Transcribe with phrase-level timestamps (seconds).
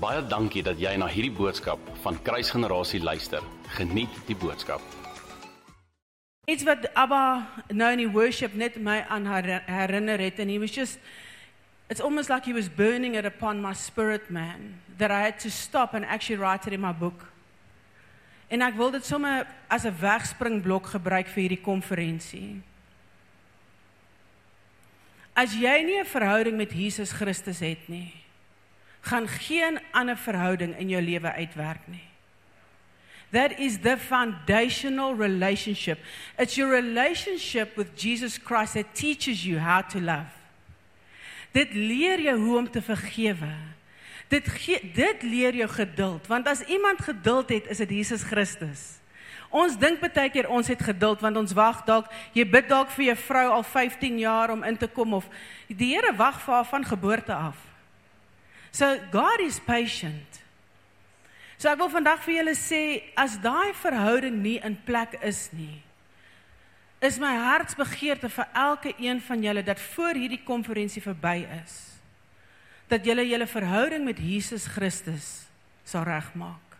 [0.00, 3.44] Baie dankie dat jy na hierdie boodskap van Kruisgenerasie luister.
[3.76, 4.80] Geniet die boodskap.
[6.48, 10.58] Iets wat Abba nou in die worship net my aan her- herinner het and he
[10.58, 10.98] was just
[11.90, 15.50] it's almost like he was burning it upon my spirit man that I had to
[15.50, 17.26] stop and actually write it in my book.
[18.48, 22.62] En ek wil dit sommer as 'n wegspringblok gebruik vir hierdie konferensie.
[25.36, 28.12] As jy nie 'n verhouding met Jesus Christus het nie,
[29.00, 32.04] gaan geen ander verhouding in jou lewe uitwerk nie.
[33.30, 35.98] That is the foundational relationship.
[36.38, 40.34] It's your relationship with Jesus Christ that teaches you how to love.
[41.52, 43.54] Dit leer jou hoe om te vergewe.
[44.28, 49.00] Dit gee, dit leer jou geduld, want as iemand geduld het, is dit Jesus Christus.
[49.50, 53.08] Ons dink baie keer ons het geduld want ons wag dalk jy bid dalk vir
[53.08, 55.26] jou vrou al 15 jaar om in te kom of
[55.66, 57.58] die Here wag vir haar van geboorte af.
[58.72, 60.40] So God is patient.
[61.60, 62.82] So ek wil vandag vir julle sê
[63.18, 65.82] as daai verhouding nie in plek is nie,
[67.04, 71.76] is my hartsbegeerte vir elke een van julle dat voor hierdie konferensie verby is,
[72.88, 75.28] dat julle julle verhouding met Jesus Christus
[75.84, 76.78] sal regmaak.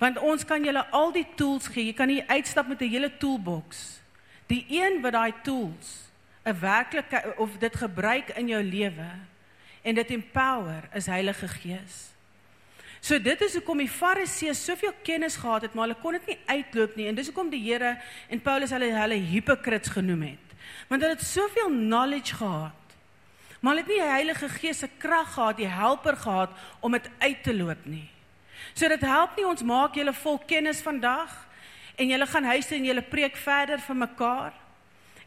[0.00, 1.90] Want ons kan julle al die tools gee.
[1.90, 4.00] Jy kan nie uitstap met 'n hele toolbox.
[4.48, 6.12] Die een wat daai tools
[6.44, 9.10] 'n werklike of dit gebruik in jou lewe
[9.82, 12.10] en dit empower is Heilige Gees.
[13.00, 16.38] So dit is hoekom die Fariseërs soveel kennis gehad het, maar hulle kon dit nie
[16.50, 17.94] uitloop nie en dis hoekom die Here
[18.28, 20.54] en Paulus hulle hulle hypocrites genoem het.
[20.90, 22.76] Want hulle het soveel knowledge gehad.
[23.60, 27.08] Maar hulle het nie die Heilige Gees se krag gehad, die helper gehad om dit
[27.18, 28.08] uit te loop nie.
[28.74, 31.32] So dit help nie ons maak julle vol kennis vandag
[31.96, 34.52] en julle gaan huis toe en julle preek verder vir mekaar.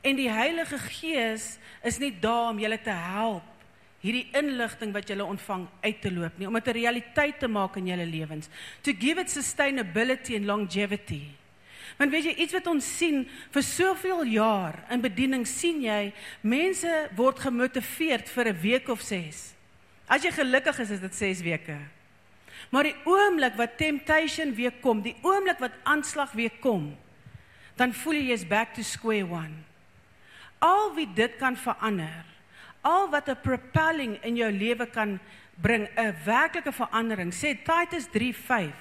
[0.05, 3.52] En die Heilige Gees is nie daar om julle te help
[4.03, 7.77] hierdie inligting wat julle ontvang uit te loop nie, om dit 'n realiteit te maak
[7.77, 8.49] in julle lewens.
[8.83, 11.31] To give it sustainability and longevity.
[11.97, 17.09] Want weet jy iets wat ons sien vir soveel jaar in bediening sien jy mense
[17.15, 19.53] word gemotiveerd vir 'n week of 6.
[20.07, 21.77] As jy gelukkig is is dit 6 weke.
[22.69, 26.97] Maar die oomblik wat temptation weer kom, die oomblik wat aanslag weer kom,
[27.75, 29.63] dan voel jy jy's back to square one.
[30.59, 32.25] Al wie dit kan verander,
[32.83, 35.19] al wat 'n propelling in jou lewe kan
[35.55, 38.75] bring, 'n werklike verandering, sê Titus 3:5.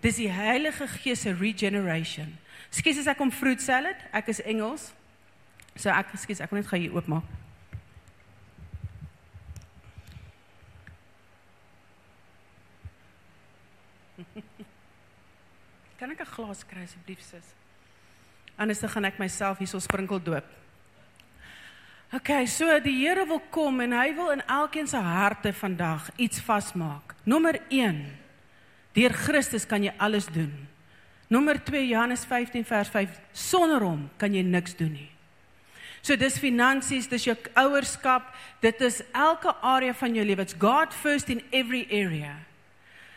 [0.00, 2.38] Dis die Heilige Gees se regeneration.
[2.70, 4.92] Skus as ek kom fruit salad, ek is Engels.
[5.76, 7.24] So ek skus, ek wil net gou hier oopmaak.
[15.98, 17.54] Kan ek 'n glas kry asseblief sis?
[18.56, 20.63] Anders dan gaan ek myself hierso sprinkel doop.
[22.14, 26.38] OK, so die Here wil kom en hy wil in elkeen se harte vandag iets
[26.46, 27.16] vasmaak.
[27.26, 27.96] Nommer 1.
[28.94, 30.52] Deur Christus kan jy alles doen.
[31.26, 35.10] Nommer 2 Johannes 15 vers 5 sonder hom kan jy niks doen nie.
[36.06, 38.30] So dis finansies, dis jou ouerskap,
[38.62, 40.46] dit is elke area van jou lewe.
[40.46, 42.36] It's God first in every area.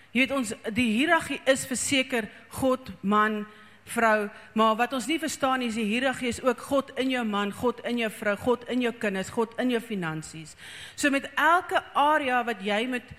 [0.09, 3.43] Jy weet ons die hiërargie is verseker God, man,
[3.91, 7.53] vrou, maar wat ons nie verstaan is die hiërargie is ook God in jou man,
[7.53, 10.55] God in jou vrou, God in jou kinders, God in jou finansies.
[10.95, 13.09] So met elke area wat jy met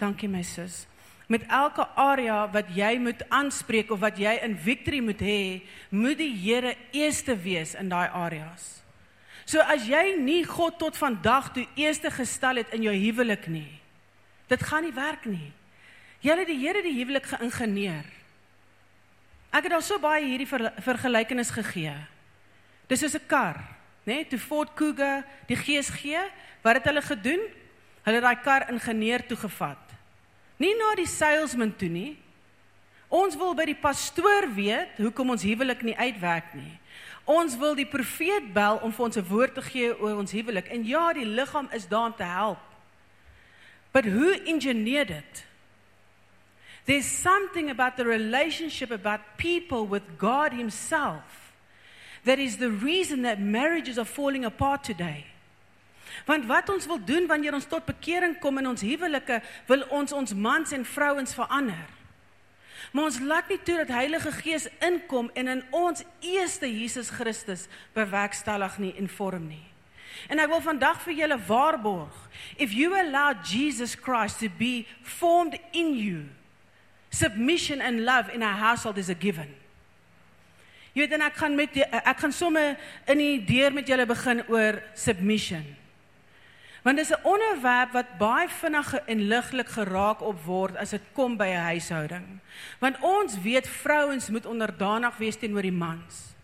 [0.00, 0.84] dankie my sis.
[1.26, 5.42] Met elke area wat jy moet aanspreek of wat jy in victory moet hê,
[5.90, 8.76] moet die Here eerste wees in daai areas.
[9.46, 13.78] So as jy nie God tot vandag toe eerste gestel het in jou huwelik nie,
[14.50, 15.50] dit gaan nie werk nie.
[16.22, 18.06] Jy het die Here die huwelik geïngineer.
[19.56, 21.94] Ek het al so baie hierdie ver, vergelykenis gegee.
[22.90, 23.56] Dis soos 'n kar,
[24.04, 24.20] né?
[24.20, 26.20] Nee, toe Ford Kuga die GSG,
[26.62, 27.40] wat het hulle gedoen?
[28.04, 29.78] Hulle het daai kar ingenieur toegevat.
[30.58, 32.18] Nie na die salesman toe nie.
[33.08, 36.78] Ons wil by die pastoor weet hoekom ons huwelik nie uitwerk nie.
[37.24, 40.68] Ons wil die profeet bel om vir ons 'n woord te gee oor ons huwelik.
[40.68, 42.58] En ja, die liggaam is daar om te help.
[43.92, 45.45] But who engineered it?
[46.86, 51.52] There's something about the relationship about people with God himself
[52.24, 55.26] that is the reason that marriages are falling apart today.
[56.26, 60.14] Want wat ons wil doen wanneer ons tot bekering kom in ons huwelike, wil ons
[60.14, 61.86] ons mans en vrouens verander.
[62.92, 67.66] Maar ons laat nie toe dat Heilige Gees inkom en in ons eerste Jesus Christus
[67.98, 69.64] bewerkstellig nie en vorm nie.
[70.30, 72.14] En ek wil vandag vir julle waarborg,
[72.56, 76.24] if you allow Jesus Christ to be formed in you,
[77.18, 79.48] submission and love in our household is a given.
[80.96, 82.76] Jy weet en ek gaan met die, ek gaan sommer
[83.12, 85.64] in die deur met julle begin oor submission.
[86.86, 91.36] Want dis 'n onderwerp wat baie vinnig en ligtelik geraak op word as dit kom
[91.36, 92.40] by 'n huishouding.
[92.78, 96.36] Want ons weet vrouens moet onderdanig wees teenoor die mans.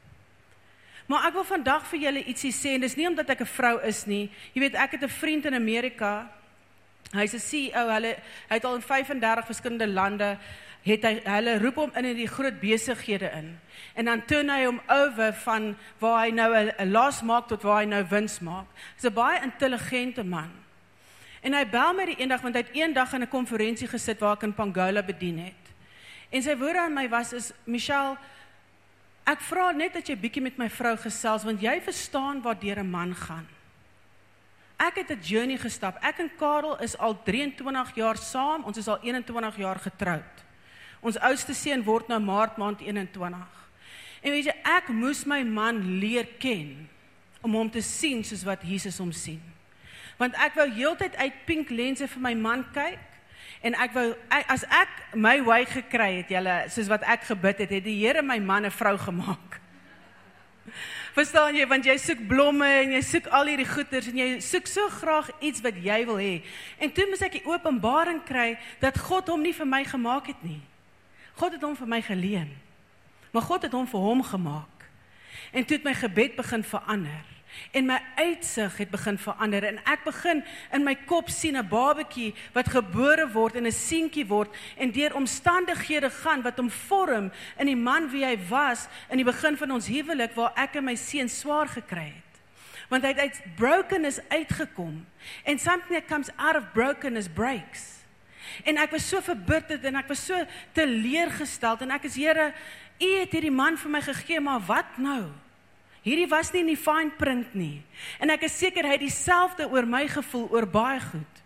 [1.07, 3.81] Maar ek wil vandag vir julle ietsie sê en dis nie omdat ek 'n vrou
[3.81, 4.31] is nie.
[4.53, 6.31] Jy weet ek het 'n vriend in Amerika.
[7.11, 7.89] Hy's 'n CEO.
[7.89, 8.17] Hulle
[8.49, 10.39] hy het al in 35 verskillende lande
[10.83, 13.59] het hy hulle roep hom in in die groot besighede in.
[13.95, 17.83] En dan turn hy hom oor van waar hy nou 'n las maak tot waar
[17.83, 18.67] hy nou wins maak.
[18.97, 20.51] Hy's 'n baie intelligente man.
[21.43, 24.37] En hy bel my die eendag want hy het eendag in 'n konferensie gesit waar
[24.37, 25.63] ek in Pangola bedien het.
[26.31, 28.17] En sy woorde aan my was is Michelle
[29.25, 32.79] ek vra net dat jy bietjie met my vrou gesels want jy verstaan waar deur
[32.79, 33.47] 'n man gaan.
[34.77, 35.99] Ek het 'n journey gestap.
[36.03, 38.65] Ek en Karel is al 23 jaar saam.
[38.65, 40.45] Ons is al 21 jaar getroud.
[41.01, 43.49] Ons oudste seun word nou Maart maand 21.
[44.23, 46.89] En weet jy, ek moes my man leer ken
[47.43, 49.41] om hom te sien soos wat Jesus hom sien.
[50.21, 53.01] Want ek wou heeltyd uit pink lense vir my man kyk
[53.67, 57.75] en ek wou as ek my wy gekry het, julle soos wat ek gebid het,
[57.79, 59.61] het die Here my man 'n vrou gemaak.
[61.13, 64.69] Verstaan jy want jy soek blomme en jy soek al hierdie goeders en jy soek
[64.71, 66.39] so graag iets wat jy wil hê.
[66.81, 70.41] En toe moet ek die openbaring kry dat God hom nie vir my gemaak het
[70.47, 70.61] nie.
[71.37, 72.49] God het hom vir my geleen.
[73.33, 74.89] Maar God het hom vir hom gemaak.
[75.53, 77.29] En toe het my gebed begin verander
[77.71, 82.35] en my uitsig het begin verander en ek begin in my kop sien 'n babatjie
[82.53, 87.67] wat gebore word en 'n seentjie word en deur omstandighede gaan wat hom vorm in
[87.67, 90.95] die man wie hy was in die begin van ons huwelik waar ek en my
[90.95, 92.41] seun swaar gekry het
[92.89, 95.07] want hy het uit brokenness uitgekom
[95.47, 98.03] and something that comes out of brokenness breaks
[98.65, 100.39] En ek was so verbitterd en ek was so
[100.77, 102.53] teleurgesteld en ek is Here,
[103.03, 105.33] U het hierdie man vir my gegee, maar wat nou?
[106.03, 107.83] Hierdie was nie in die fine print nie.
[108.19, 111.43] En ek is seker hy het dieselfde oor my gevoel oor baie goed.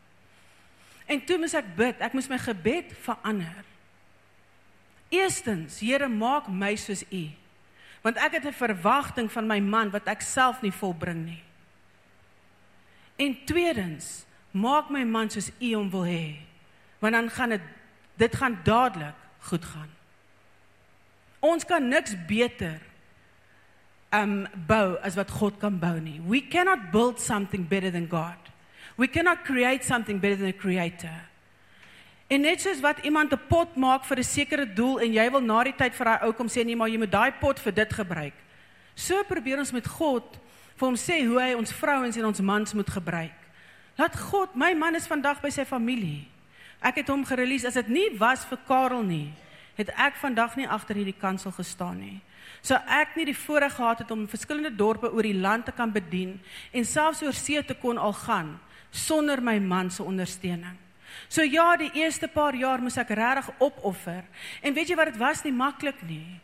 [1.07, 3.65] En toe moes ek bid, ek moes my gebed verander.
[5.13, 7.25] Eerstens, Here, maak my soos U.
[8.03, 11.43] Want ek het 'n verwagting van my man wat ek self nie volbring nie.
[13.17, 16.47] En tweedens, maak my man soos U hom wil hê
[16.99, 17.61] want dan gaan dit
[18.17, 19.91] dit gaan dadelik goed gaan.
[21.39, 22.81] Ons kan niks beter
[24.13, 26.21] um bou as wat God kan bou nie.
[26.21, 28.39] We cannot build something better than God.
[28.97, 31.27] We cannot create something better than the creator.
[32.27, 35.41] En net soos wat iemand 'n pot maak vir 'n sekere doel en jy wil
[35.41, 37.73] na die tyd vir daai ou kom sê nee maar jy moet daai pot vir
[37.73, 38.35] dit gebruik.
[38.95, 40.25] So probeer ons met God
[40.77, 43.39] vir hom sê hoe hy ons vrouens en ons mans moet gebruik.
[43.99, 46.29] Laat God, my man is vandag by sy familie.
[46.83, 49.33] Ek het hom gerelease as dit nie was vir Karel nie,
[49.77, 52.21] het ek vandag nie agter hierdie kansel gestaan nie.
[52.67, 55.93] So ek nie die voorreg gehad het om verskillende dorpe oor die land te kan
[55.95, 56.33] bedien
[56.75, 58.57] en selfs oor see te kon al gaan
[58.91, 60.75] sonder my man se ondersteuning.
[61.29, 64.25] So ja, die eerste paar jaar moes ek regtig opoffer.
[64.63, 66.41] En weet jy wat dit was nie maklik nie.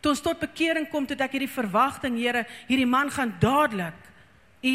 [0.00, 4.08] Toe ons tot bekering kom, toe ek hierdie verwagting, Here, hierdie man gaan dadelik
[4.64, 4.74] u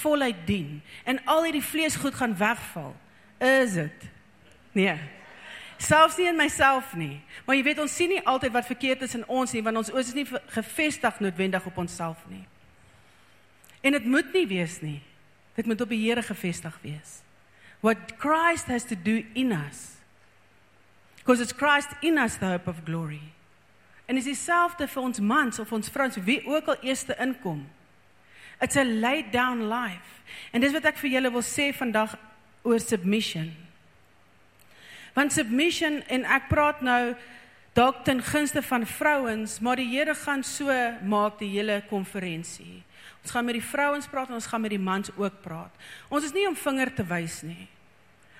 [0.00, 2.94] voluit dien en al hierdie vleesgoed gaan wegval.
[3.40, 4.08] Is dit?
[4.76, 4.96] Nee.
[5.78, 7.20] Selfs nie in myself nie.
[7.44, 9.92] Maar jy weet ons sien nie altyd wat verkeerd is in ons nie want ons
[9.92, 12.44] oë is nie gefestig noodwendig op onsself nie.
[13.84, 15.00] En dit moet nie wees nie.
[15.56, 17.20] Dit moet op die Here gefestig wees.
[17.84, 19.96] What Christ has to do in us.
[21.16, 23.22] Because it's Christ in us the hope of glory.
[24.06, 27.64] En is dieselfde vir ons mans of ons vrouens wie ook al eerste inkom.
[28.60, 30.22] It's a laid down life.
[30.52, 32.14] En dis wat ek vir julle wil sê vandag
[32.66, 33.50] oor submission.
[35.16, 37.14] Want submission en ek praat nou
[37.76, 40.72] dalk ten gunste van vrouens, maar die Here gaan so
[41.08, 42.82] maak die hele konferensie.
[43.24, 45.72] Ons gaan met die vrouens praat en ons gaan met die mans ook praat.
[46.12, 47.66] Ons is nie om vinger te wys nie.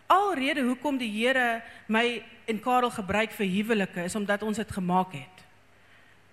[0.07, 5.17] Alrede hoekom die Here my en Karel gebruik vir huwelike is omdat ons dit gemaak
[5.17, 5.43] het.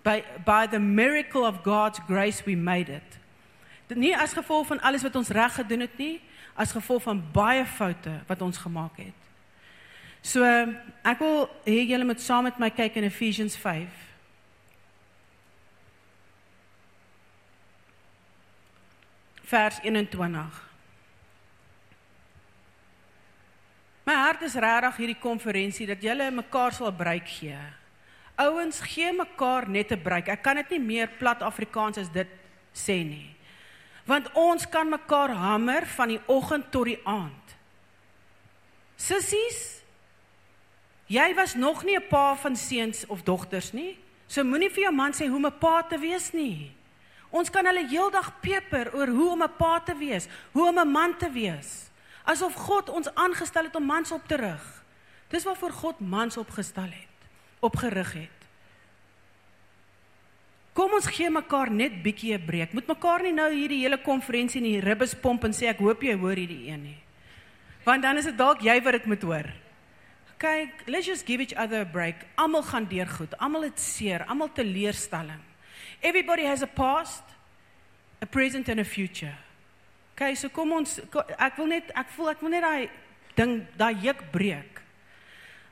[0.04, 3.18] By by the miracle of God's grace we made it.
[3.88, 6.20] Dit nie as gevolg van alles wat ons reg gedoen het nie,
[6.54, 9.23] as gevolg van baie foute wat ons gemaak het.
[10.24, 10.40] So
[11.04, 14.02] ek wil hê julle moet saam met my kyk in Ephesians 5.
[19.44, 20.62] Vers 21.
[24.04, 27.60] My hart is regtig hierdie konferensie dat julle mekaar sal breek gee.
[28.40, 30.28] Ouens gee mekaar net 'n breek.
[30.28, 32.28] Ek kan dit nie meer plat Afrikaans as dit
[32.74, 33.36] sê nie.
[34.06, 37.56] Want ons kan mekaar hamer van die oggend tot die aand.
[38.96, 39.73] Sissies,
[41.14, 43.98] Jy was nog nie 'n pa van seuns of dogters nie.
[44.26, 46.72] So moenie vir jou man sê hoe om 'n pa te wees nie.
[47.30, 50.90] Ons kan hulle heeldag peper oor hoe om 'n pa te wees, hoe om 'n
[50.90, 51.90] man te wees.
[52.24, 54.84] Asof God ons aangestel het om mans op te rig.
[55.28, 57.28] Dis waarvoor God mans opgestel het,
[57.60, 58.38] opgerig het.
[60.72, 62.72] Kom ons gee mekaar net bietjie 'n breek.
[62.72, 66.02] Moet mekaar nie nou hierdie hele konferensie in die ribbes pomp en sê ek hoop
[66.02, 66.98] jy hoor hierdie een nie.
[67.84, 69.63] Want dan is dit dalk jy wat dit moet hoor.
[70.44, 72.16] Kyk, let's just give each other a break.
[72.36, 73.32] Almal gaan deur goed.
[73.40, 75.40] Almal het seer, almal teleurstelling.
[76.02, 77.22] Everybody has a past,
[78.20, 79.32] a present and a future.
[80.12, 80.98] Okay, so kom ons
[81.40, 82.84] ek wil net ek voel ek wil net daai
[83.40, 84.84] ding daai juk breek.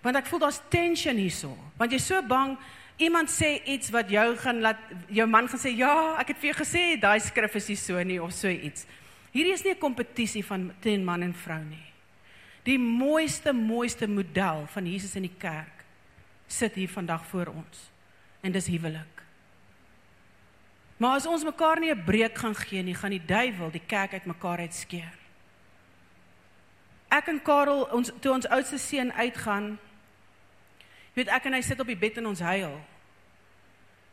[0.02, 1.52] Want ek voel daar's tension hierso.
[1.76, 2.56] Want jy's so bang
[2.96, 4.80] iemand sê iets wat jou gaan laat
[5.12, 8.08] jou man gaan sê ja, ek het vir jou gesê daai skrif is nie so
[8.08, 8.88] nie of so iets.
[9.36, 11.91] Hierdie is nie 'n kompetisie van teen man en vrou nie.
[12.62, 15.82] Die mooiste mooiste model van Jesus in die kerk
[16.46, 17.88] sit hier vandag voor ons.
[18.40, 19.22] En dis huwelik.
[20.96, 24.12] Maar as ons mekaar nie 'n breek gaan gee nie, gaan die duiwel die kerk
[24.12, 25.14] uitmekaar uitskeer.
[27.08, 29.78] Ek en Karel, ons toe ons oudste seun uitgaan,
[31.12, 32.80] weet ek en hy sit op die bed en ons huil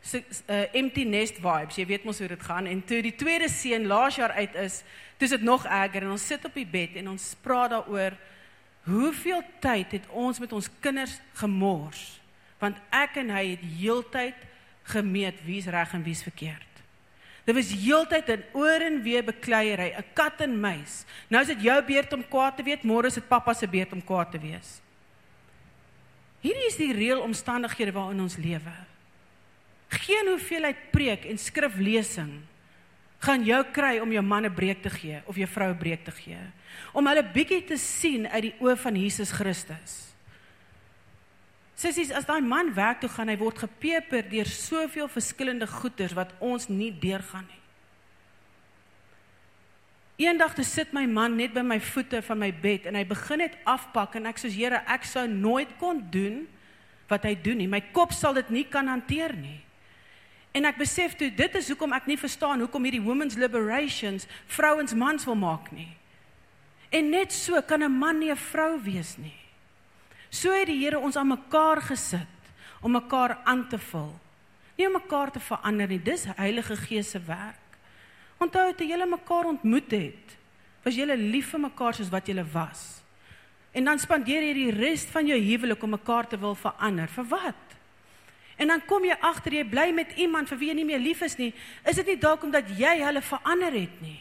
[0.00, 1.76] so uh, empty nest vibes.
[1.76, 2.66] Jy weet mos hoe dit gaan.
[2.66, 4.82] En toe die tweede seun laas jaar uit is,
[5.16, 8.16] toe is dit nog erger en ons sit op die bed en ons praat daaroor
[8.84, 12.20] hoeveel tyd het ons met ons kinders gemors?
[12.58, 14.36] Want ek en hy het heeltyd
[14.90, 16.66] gemeet wie's reg en wie's verkeerd.
[17.44, 21.04] Dit was heeltyd 'n oor en weer bekleierery, 'n kat en muis.
[21.28, 23.92] Nou is dit jou beurt om kwaad te wees, môre is dit pappa se beurt
[23.92, 24.80] om kwaad te wees.
[26.40, 28.90] Hierdie is die reël omstandighede waarin ons lewe
[29.90, 32.30] geen hoeveelheid preek en skriflesing
[33.20, 36.04] gaan jou kry om jou man 'n breek te gee of jou vrou 'n breek
[36.04, 36.38] te gee.
[36.92, 39.96] Om hulle bietjie te sien uit die oë van Jesus Christus.
[41.80, 46.34] Sissies, as daai man werk toe gaan, hy word gepeper deur soveel verskillende goeters wat
[46.44, 47.60] ons nie deurgaan nie.
[50.20, 53.40] Eendag te sit my man net by my voete van my bed en hy begin
[53.40, 56.42] net afpak en ek sê Here, ek sou nooit kon doen
[57.08, 57.70] wat hy doen nie.
[57.70, 59.56] My kop sal dit nie kan hanteer nie.
[60.52, 64.92] En ek besef toe dit is hoekom ek nie verstaan hoekom hierdie women's liberations vrouens
[64.92, 65.88] mans wil maak nie.
[66.90, 69.38] En net so kan 'n man nie 'n vrou wees nie.
[70.30, 72.38] So het die Here ons aan mekaar gesit
[72.80, 74.14] om mekaar aan te vul.
[74.76, 77.58] Nie om mekaar te verander nie, dis Heilige Gees se werk.
[78.38, 80.36] Onthou toe julle mekaar ontmoet het,
[80.82, 83.02] was julle lief vir mekaar soos wat julle was.
[83.72, 87.08] En dan spandeer jy die res van jou huwelik om mekaar te wil verander.
[87.08, 87.76] Vir wat?
[88.56, 91.22] En dan kom jy agter jy bly met iemand vir wie jy nie meer lief
[91.22, 91.52] is nie.
[91.84, 94.18] Is dit nie dalk omdat jy hulle verander het nie?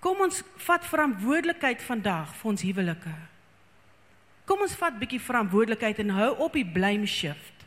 [0.00, 3.14] Kom ons vat verantwoordelikheid vandag vir ons huwelike.
[4.48, 7.66] Kom ons vat bietjie verantwoordelikheid en hou op die blame shift.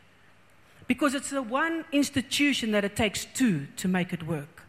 [0.88, 4.64] Because it's the one institution that it takes two to make it work.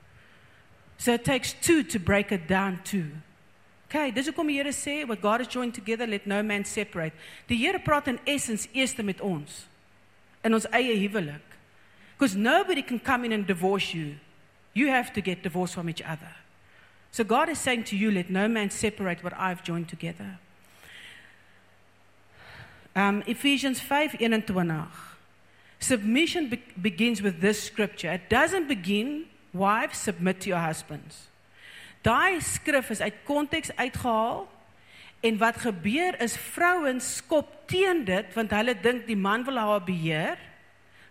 [0.98, 3.10] So it takes two to break it down too.
[3.89, 7.13] Okay, dis hoekom die Here sê what God has joined together let no man separate.
[7.48, 9.65] Die Here praat in essence eers met ons
[10.43, 11.43] in ons eie huwelik.
[12.17, 14.15] Because nobody can come in and divorce you.
[14.74, 16.42] You have to get divorced from each other.
[17.13, 20.39] So God is saying to you, let no man separate what I've joined together.
[22.96, 24.88] Um, Ephesians 5:21.
[25.79, 28.12] Submission be begins with this scripture.
[28.12, 31.29] It doesn't begin, wives, submit to your husbands.
[32.03, 34.48] Daai skrif is uit konteks uitgehaal
[35.24, 39.84] En wat gebeur is vrouens skop teen dit want hulle dink die man wil haar
[39.84, 40.39] beheer.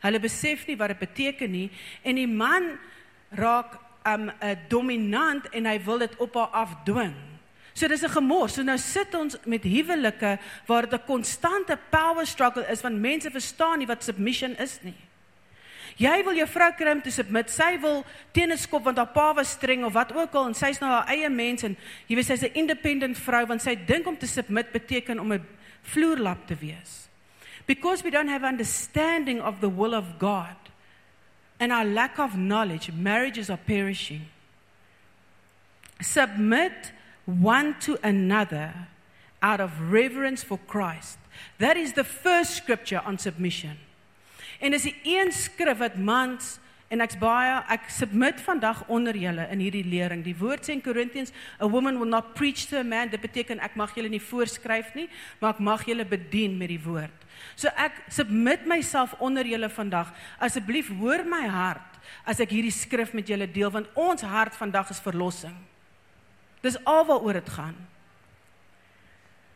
[0.04, 1.68] Hulle besef nie wat dit beteken nie
[2.04, 2.74] en die man
[3.40, 7.14] raak 'n um, dominant en hy wil dit op haar afdwing.
[7.72, 8.54] So dis 'n gemors.
[8.54, 13.30] So nou sit ons met huwelike waar dit 'n konstante power struggle is want mense
[13.30, 14.96] verstaan nie wat submission is nie.
[15.96, 17.50] Jy wil jou vrou kry om te submit.
[17.50, 20.54] Sy wil teen 'n skop want haar pa was streng of wat ook al en
[20.54, 24.06] sy's nou haar eie mens en jy weet sy's 'n independent vrou want sy dink
[24.06, 25.46] om te submit beteken om 'n
[25.82, 27.08] vloerlap te wees.
[27.66, 30.71] Because we don't have understanding of the will of God
[31.62, 34.26] and our lack of knowledge, marriages are perishing.
[36.00, 36.72] Submit
[37.24, 38.74] one to another
[39.40, 41.18] out of reverence for Christ.
[41.58, 43.78] That is the first scripture on submission.
[44.58, 46.58] En dis die een skrif wat mans
[46.92, 50.20] en ek's baie ek submit vandag onder julle in hierdie lering.
[50.24, 53.08] Die woord sê in Korintiërs, a woman will not preach to a man.
[53.08, 55.08] Dit beteken ek mag julle nie voorskryf nie,
[55.40, 57.24] maar ek mag julle bedien met die woord.
[57.56, 60.12] So ek submit myself onder julle vandag.
[60.42, 64.92] Asseblief hoor my hart as ek hierdie skrif met julle deel want ons hart vandag
[64.92, 65.56] is verlossing.
[66.62, 67.78] Dis alwaaroor dit gaan.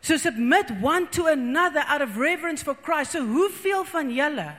[0.01, 3.13] So submit one to another out of reverence for Christ.
[3.13, 4.55] So hoeveel van julle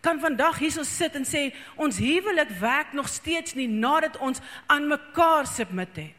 [0.00, 4.86] kan vandag hierso sit en sê ons huwelik werk nog steeds nie nadat ons aan
[4.88, 6.14] mekaar submit het.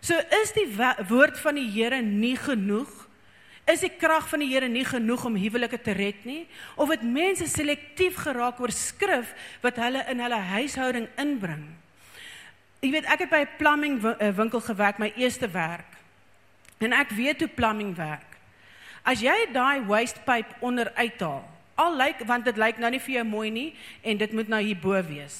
[0.00, 0.66] So is die
[1.08, 2.88] woord van die Here nie genoeg?
[3.68, 6.46] Is die krag van die Here nie genoeg om huwelike te red nie?
[6.80, 11.68] Of het mense selektief geraak oor skrif wat hulle in hulle huishouding inbring?
[12.80, 16.00] Jy weet, ek het by 'n plumbing eh, winkel gewerk, my eerste werk.
[16.78, 18.40] En ek weet hoe plumbing werk.
[19.04, 21.44] As jy daai waste pipe onder uithaal,
[21.80, 23.70] al lyk want dit lyk nou nie vir jou mooi nie
[24.04, 25.38] en dit moet nou hierbo wees.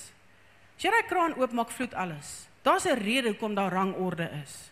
[0.76, 2.48] As jy daai kraan oopmaak, vloed alles.
[2.64, 4.70] Daar's 'n rede hoekom daar rangorde is.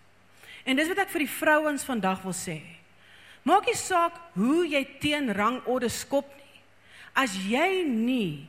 [0.65, 2.61] En dis wat ek vir die vrouens vandag wil sê.
[3.43, 6.61] Maak nie saak hoe jy teen rangorde skop nie.
[7.15, 8.49] As jy nie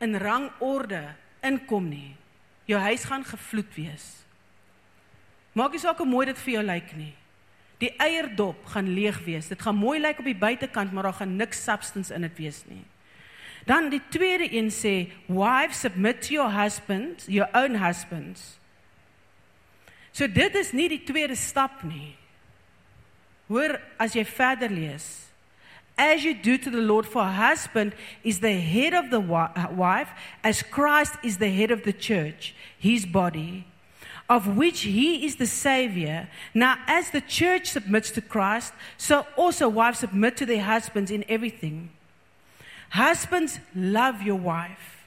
[0.00, 2.16] in rangorde inkom nie,
[2.64, 4.24] jou huis gaan gevloed wees.
[5.52, 7.14] Maak nie saak hoe mooi dit vir jou lyk nie.
[7.78, 9.48] Die eierdop gaan leeg wees.
[9.48, 12.62] Dit gaan mooi lyk op die buitekant, maar daar gaan niks substance in dit wees
[12.66, 12.84] nie.
[13.66, 18.58] Dan die tweede een sê, wives submit to your husband, your own husbands.
[20.12, 22.14] So dit is nie die tweede stap nie.
[23.50, 25.26] Hoor as jy verder lees.
[25.96, 27.92] As you do to the Lord for a husband
[28.22, 33.06] is the head of the wife as Christ is the head of the church, his
[33.06, 33.64] body
[34.28, 36.28] of which he is the Savior.
[36.52, 41.24] Now, as the church submits to Christ, so also wives submit to their husbands in
[41.28, 41.90] everything.
[42.90, 45.06] Husbands, love your wife,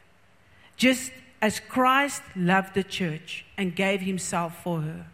[0.78, 1.12] just
[1.42, 5.06] as Christ loved the church and gave himself for her.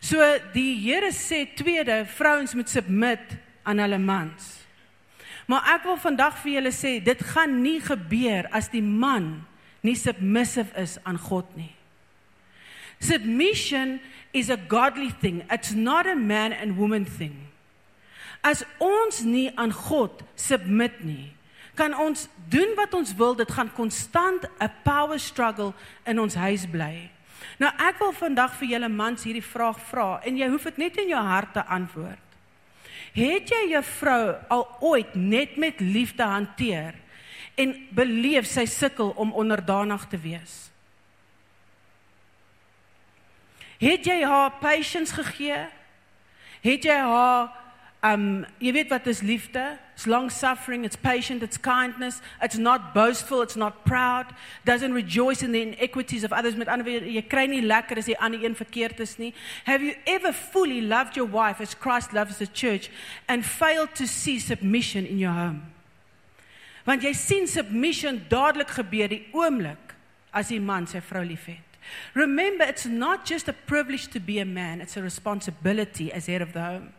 [0.00, 0.18] So
[0.52, 3.20] die Here sê tweede, vrouens moet submit
[3.62, 4.58] aan hulle mans.
[5.46, 9.44] Maar ek wil vandag vir julle sê, dit gaan nie gebeur as die man
[9.82, 11.70] nie submissive is aan God nie.
[13.02, 13.98] Submission
[14.32, 15.42] is a godly thing.
[15.50, 17.48] It's not a man and woman thing.
[18.44, 21.34] As ons nie aan God submit nie,
[21.74, 25.74] kan ons doen wat ons wil, dit gaan konstant 'n power struggle
[26.06, 27.10] in ons huis bly.
[27.58, 30.96] Nou ek wil vandag vir julle mans hierdie vraag vra en jy hoef dit net
[30.96, 32.28] in jou hart te antwoord.
[33.12, 36.94] Het jy jou vrou al ooit net met liefde hanteer
[37.56, 40.71] en beleef sy sukkel om onderdanig te wees?
[43.82, 45.64] Het jy haar patience gegee?
[46.62, 47.50] Het jy haar
[48.02, 49.62] um jy weet wat is liefde?
[49.94, 54.26] It's long suffering, it's patient, it's kindness, it's not boastful, it's not proud,
[54.64, 56.56] doesn't rejoice in the inequities of others.
[56.56, 59.32] Met ander woorde, jy kry nie lekker as die ander een verkeerd is nie.
[59.66, 62.90] Have you ever fully loved your wife as Christ loves the church
[63.28, 65.62] and failed to see submission in your home?
[66.86, 69.94] Want jy sien submission dadelik gebeur die oomblik
[70.34, 71.71] as die man sy vrou liefhet.
[72.14, 76.42] Remember, it's not just a privilege to be a man, it's a responsibility as head
[76.42, 76.92] of the home.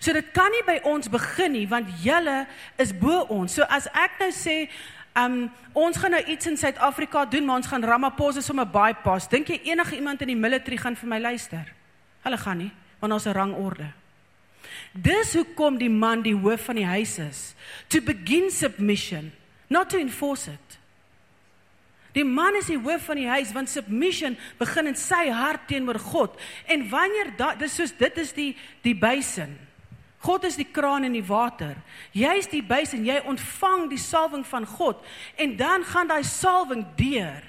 [0.00, 2.44] So dit kan nie by ons begin nie want julle
[2.78, 3.54] is bo ons.
[3.56, 4.68] So as ek nou sê,
[5.16, 9.28] um ons gaan nou iets in Suid-Afrika doen, maar ons gaan Ramaphosa sommer bypass.
[9.30, 11.64] Dink jy enige iemand in die military gaan vir my luister?
[12.24, 13.92] Hulle gaan nie, want ons 'n rangorde.
[14.92, 17.54] Dis hoekom die man die hoof van die huis is.
[17.88, 19.32] To begin submission,
[19.68, 20.69] not to enforce it.
[22.12, 26.00] Die man is die hoof van die huis want submission begin in sy hart teenoor
[26.02, 26.38] God.
[26.66, 28.52] En wanneer da, dis soos dit is die
[28.86, 29.54] die basin.
[30.20, 31.78] God is die kraan en die water.
[32.12, 35.00] Jy is die basin, jy ontvang die salwing van God
[35.40, 37.46] en dan gaan daai salwing deur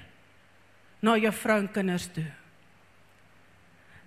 [1.02, 2.28] na jou vrou en kinders toe.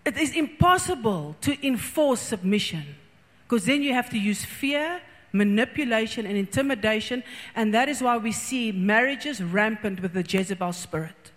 [0.05, 2.95] It is impossible to enforce submission
[3.43, 5.01] because then you have to use fear
[5.35, 7.23] manipulation and intimidation,
[7.55, 11.31] and that is why we see marriages rampant with the Jezebel spirit.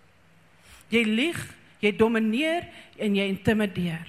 [0.88, 1.40] Jy lieg,
[1.82, 4.06] jy domineer en jy intimideer.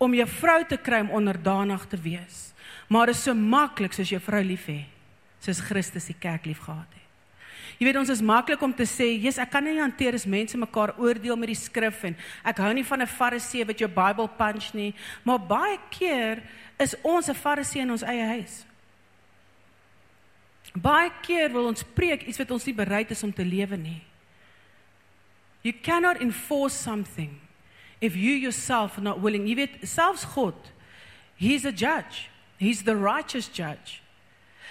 [0.00, 2.50] Om jou vrou te kry om onderdanig te wees.
[2.88, 4.82] Maar dit is so maklik soos jou vrou lief hê,
[5.44, 7.03] soos Christus die kerk liefgehad het.
[7.78, 10.56] Jy weet ons is maklik om te sê, "Jesus, ek kan nie hanteer as mense
[10.56, 14.28] mekaar oordeel met die skrif en ek hou nie van 'n Farisee wat jou Bybel
[14.28, 16.42] punch nie." Maar baie keer
[16.78, 18.64] is ons 'n Farisee in ons eie huis.
[20.74, 24.02] Baie keer wil ons preek iets wat ons nie bereid is om te lewe nie.
[25.62, 27.40] You cannot enforce something
[28.00, 29.46] if you yourself are not willing.
[29.46, 30.54] Jy weet, selfs God,
[31.36, 32.28] he's a judge.
[32.58, 34.03] He's the righteous judge.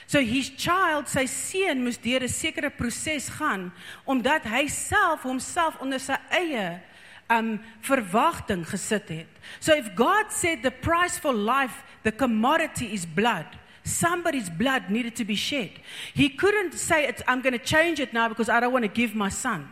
[0.08, 3.72] So his child, sy seun moes deur 'n sekere proses gaan
[4.06, 6.82] omdat hy self homself onder sy eie
[7.30, 9.32] um verwagting gesit het.
[9.60, 13.48] So if God said the price for life, the commodity is blood,
[13.84, 15.72] somebody's blood needed to be shed.
[16.13, 18.92] He couldn't say it's, I'm going to change it now because I don't want to
[18.92, 19.70] give my son.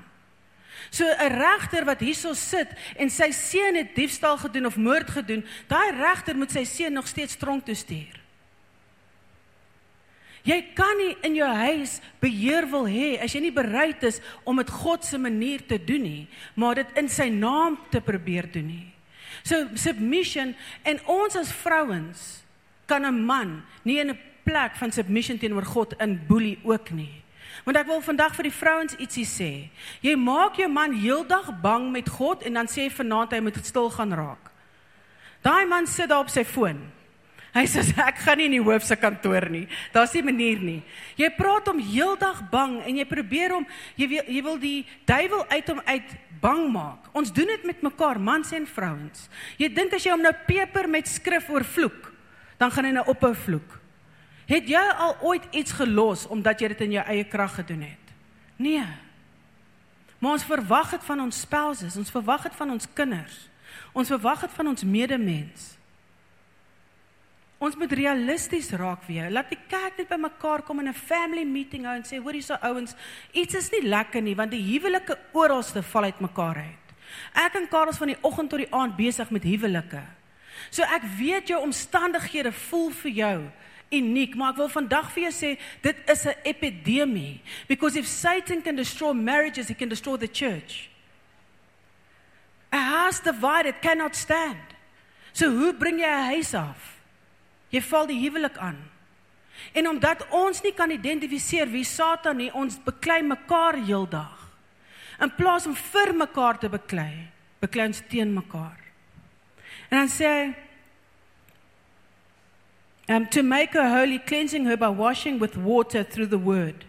[0.90, 2.68] So 'n regter wat hierso sit
[2.98, 7.08] en sy seun het diefstal gedoen of moord gedoen, daai regter moet sy seun nog
[7.08, 8.21] steeds tronk toe stuur.
[10.44, 14.58] Jy kan nie in jou huis beheer wil hê as jy nie bereid is om
[14.58, 18.68] dit God se manier te doen nie, maar dit in sy naam te probeer doen
[18.68, 18.88] nie.
[19.44, 22.42] So submission en ons as vrouens
[22.88, 27.22] kan 'n man nie in 'n plek van submission teenoor God in boelie ook nie.
[27.64, 29.70] Want ek wil vandag vir die vrouens ietsie sê.
[30.02, 33.66] Jy maak jou man heeldag bang met God en dan sê jy vanaand hy moet
[33.66, 34.52] stil gaan raak.
[35.42, 36.82] Daai man sit daar op sy foon.
[37.52, 39.66] Hy sê ek gaan nie in die hoof se kantoor nie.
[39.92, 40.80] Daar's nie manier nie.
[41.20, 43.66] Jy praat hom heeldag bang en jy probeer hom
[44.00, 44.78] jy wil jy wil die
[45.10, 47.12] duiwel uit hom uit bang maak.
[47.14, 49.28] Ons doen dit met mekaar, mans en vrouens.
[49.60, 52.10] Jy dink as jy hom nou peper met skrif oor vloek,
[52.58, 53.78] dan gaan hy nou ophou vloek.
[54.50, 58.16] Het jy al ooit iets gelos omdat jy dit in jou eie krag gedoen het?
[58.62, 58.88] Nee.
[60.22, 63.38] Maar ons verwag dit van ons spouses, ons verwag dit van ons kinders.
[63.92, 65.70] Ons verwag dit van ons medemens.
[67.62, 69.30] Ons moet realisties raak weer.
[69.30, 72.58] Laat die kerk net bymekaar kom in 'n family meeting hou en sê, "Hoorie so
[72.62, 72.96] ouens,
[73.34, 76.88] iets is nie lekker nie want die huwelike oralste val uitmekaar uit."
[77.36, 80.02] Ek en Karels van die oggend tot die aand besig met huwelike.
[80.70, 83.52] So ek weet jou omstandighede voel vir jou
[83.92, 88.62] uniek, maar ek wil vandag vir jou sê dit is 'n epidemie because if Satan
[88.62, 90.90] can destroy marriages, he can destroy the church.
[92.74, 94.76] A house divided cannot stand.
[95.34, 97.01] So hoe bring jy 'n huis af?
[97.72, 98.80] Jy val die huwelik aan.
[99.74, 104.38] En omdat ons nie kan identifiseer wie Satan nie, ons beklei mekaar heeldag.
[105.22, 107.28] In plaas om vir mekaar te beklei,
[107.62, 108.80] beklei ons teen mekaar.
[109.92, 110.44] En dan sê hy
[113.12, 116.86] um to make her holy cleansing her by washing with water through the word.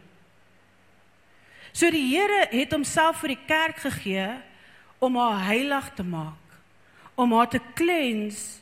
[1.73, 4.29] So die Here het homself vir die kerk gegee
[5.03, 6.57] om haar heilig te maak,
[7.19, 8.62] om haar te cleanse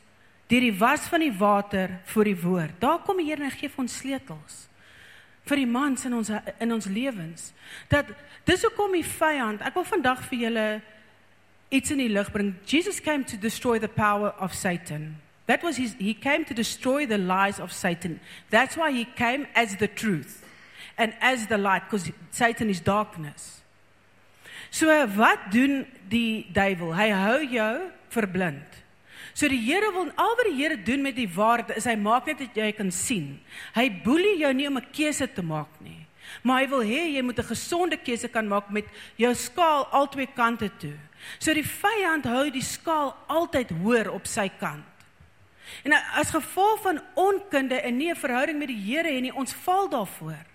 [0.50, 2.80] deur die was van die water vir die woord.
[2.82, 4.66] Daar kom die Here en gee ons sleutels
[5.50, 7.50] vir die mans in ons in ons lewens.
[7.90, 8.10] Dat
[8.46, 10.66] dis hoekom die vyand, ek wil vandag vir julle
[11.74, 12.54] iets in die lig bring.
[12.66, 15.16] Jesus came to destroy the power of Satan.
[15.46, 18.20] That was his he came to destroy the lies of Satan.
[18.50, 20.44] That's why he came as the truth
[20.96, 23.62] and as the light because Satan is darkness.
[24.70, 24.86] So
[25.16, 26.94] wat doen die duiwel?
[26.94, 27.74] Hy hou jou
[28.14, 28.78] verblind.
[29.34, 32.26] So die Here wil al wat die Here doen met die waarheid is hy maak
[32.26, 33.38] net dat jy kan sien.
[33.76, 36.06] Hy boelie jou nie om 'n keuse te maak nie.
[36.42, 40.26] Maar hy wil hê jy moet 'n gesonde keuse kan maak met jou skaal albei
[40.26, 40.98] kante toe.
[41.38, 44.84] So die vyand hou die skaal altyd hoër op sy kant.
[45.84, 49.52] En as gevolg van onkunde en nie 'n verhouding met die Here en nie ons
[49.52, 50.46] val daarvoor.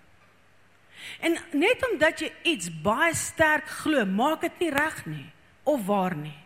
[1.20, 5.32] En net omdat jy iets baie sterk glo, maak dit nie reg nie
[5.64, 6.45] of waar nie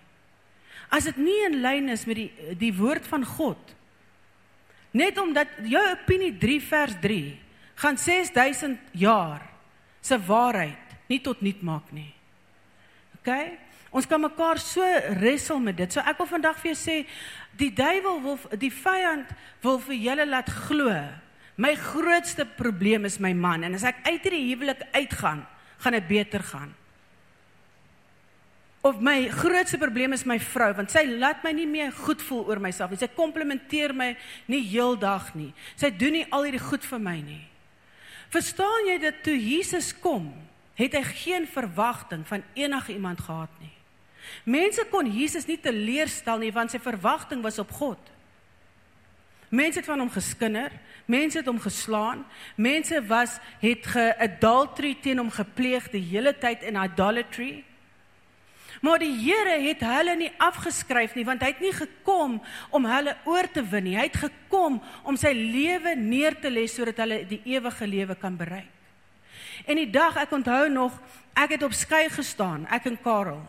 [0.91, 3.77] as dit nie in lyn is met die die woord van God.
[4.91, 7.39] Net omdat jou opinie 3 vers 3
[7.81, 9.45] gaan 6000 jaar
[10.03, 12.11] se waarheid nie tot nut maak nie.
[13.21, 13.31] OK?
[13.91, 14.87] Ons kan mekaar so
[15.19, 15.93] wrestle met dit.
[15.93, 16.97] So ek wil vandag vir jou sê
[17.59, 19.31] die duiwel wil die vyand
[19.65, 20.95] wil vir julle laat glo.
[21.61, 25.43] My grootste probleem is my man en as ek uit hierdie huwelik uitgaan,
[25.83, 26.71] gaan dit beter gaan.
[28.83, 32.47] Of my grootste probleem is my vrou want sy laat my nie meer goed voel
[32.49, 33.01] oor myself nie.
[33.01, 34.15] Sy komplimenteer my
[34.49, 35.51] nie heeldag nie.
[35.77, 37.43] Sy doen nie al hierdie goed vir my nie.
[38.33, 40.31] Verstaan jy dat toe Jesus kom,
[40.79, 43.73] het hy geen verwagting van enige iemand gehad nie.
[44.49, 48.01] Mense kon Jesus nie teleurstel nie want sy verwagting was op God.
[49.51, 50.71] Mense het van hom geskinder,
[51.11, 52.23] mense het hom geslaan,
[52.55, 57.65] mense was het geadultery teen hom gepleeg die hele tyd in idolatry.
[58.81, 62.39] Maar die Here het hulle nie afgeskryf nie want hy het nie gekom
[62.73, 63.97] om hulle oor te win nie.
[63.99, 68.39] Hy het gekom om sy lewe neer te lê sodat hulle die ewige lewe kan
[68.41, 68.71] bereik.
[69.69, 70.95] En die dag ek onthou nog,
[71.37, 73.43] ek het op skei gestaan, ek en Karel.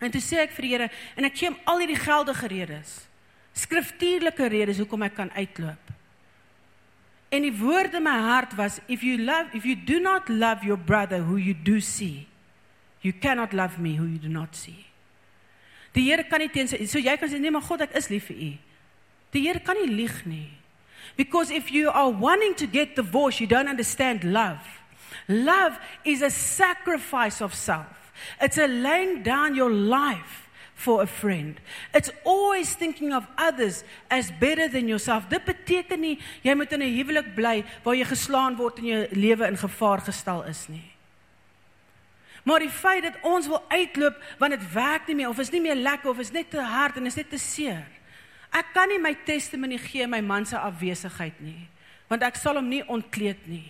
[0.00, 2.94] En toe sê ek vir die Here en ek gee hom al hierdie geldige redes.
[3.58, 5.92] Skriftuurlike redes hoekom ek kan uitloop.
[7.28, 10.64] En die woord in my hart was if you love if you do not love
[10.64, 12.27] your brother who you do see
[13.02, 14.86] You cannot love me who you do not see.
[15.92, 18.10] Die Here kan nie teen sy so jy kan sê nee maar God ek is
[18.10, 18.50] lief vir u.
[19.34, 20.50] Die Here kan nie lieg nie.
[21.16, 24.60] Because if you are wanting to get divorced, you don't understand love.
[25.26, 28.12] Love is a sacrifice of self.
[28.40, 31.60] It's a laying down your life for a friend.
[31.92, 35.28] It's always thinking of others as better than yourself.
[35.28, 39.06] Dit beteken nie jy moet in 'n huwelik bly waar jy geslaan word en jou
[39.10, 40.97] lewe in gevaar gestel is nie.
[42.48, 45.60] Maar die feit dat ons wil uitloop want dit werk nie meer of is nie
[45.60, 47.84] meer lekker of is net te hard en is net te seer.
[48.56, 51.68] Ek kan nie my testimonie gee my man se afwesigheid nie,
[52.08, 53.66] want ek sal hom nie ontkleed nie.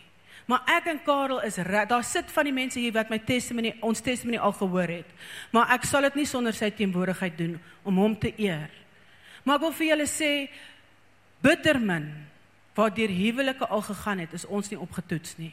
[0.49, 1.59] Maar ek en Karel is
[1.91, 5.11] daar sit van die mense hier wat my testimony ons testimony al gehoor het.
[5.53, 8.71] Maar ek sal dit nie sonder sy teenwoordigheid doen om hom te eer.
[9.45, 10.31] Maar ek wil vir julle sê
[11.45, 12.09] bittermin
[12.79, 15.53] wat deur huwelike al gegaan het, is ons nie opgetoets nie.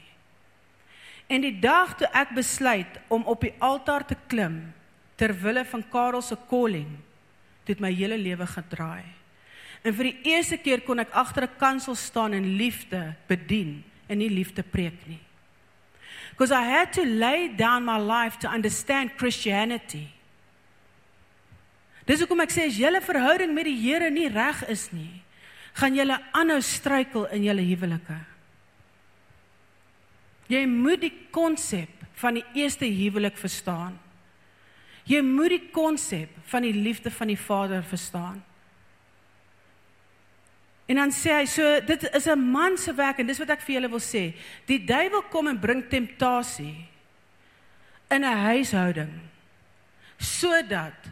[1.27, 4.73] En die dag toe ek besluit om op die altaar te klim
[5.17, 6.89] ter wille van Karel se calling,
[7.65, 9.05] het my hele lewe gedraai.
[9.85, 14.17] En vir die eerste keer kon ek agter 'n kansel staan en liefde bedien en
[14.17, 15.21] nie liefde preek nie.
[16.31, 20.09] Because I had to lay down my life to understand Christianity.
[22.05, 25.23] Dis hoekom ek sê as julle verhouding met die Here nie reg is nie,
[25.73, 28.19] gaan julle aanhou struikel in julle huwelike.
[30.47, 31.89] Jy moet die konsep
[32.21, 33.99] van die eerste huwelik verstaan.
[35.05, 38.43] Jy moet die konsep van die liefde van die Vader verstaan.
[40.85, 43.61] En dan sê hy so dit is 'n man se werk en dis wat ek
[43.61, 44.33] vir julle wil sê.
[44.65, 46.85] Die duiwel kom en bring temptasie
[48.09, 49.13] in 'n huishouding
[50.17, 51.09] sodat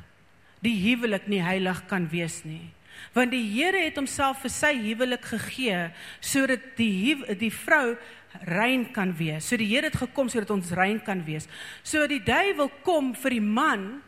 [0.61, 2.71] die huwelik nie heilig kan wees nie.
[3.13, 7.97] Want die Here het homself vir sy huwelik gegee sodat die die vrou
[8.41, 9.47] rein kan wees.
[9.47, 11.47] So die Here het gekom sodat ons rein kan wees.
[11.83, 14.01] So die duiwel kom vir die man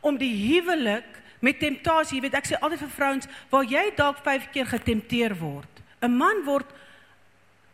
[0.00, 4.22] om die huwelik met temptasie, jy weet ek sê altyd vir vrouens, waar jy dalk
[4.24, 5.70] 5 keer getempteer word.
[6.02, 6.66] 'n Man word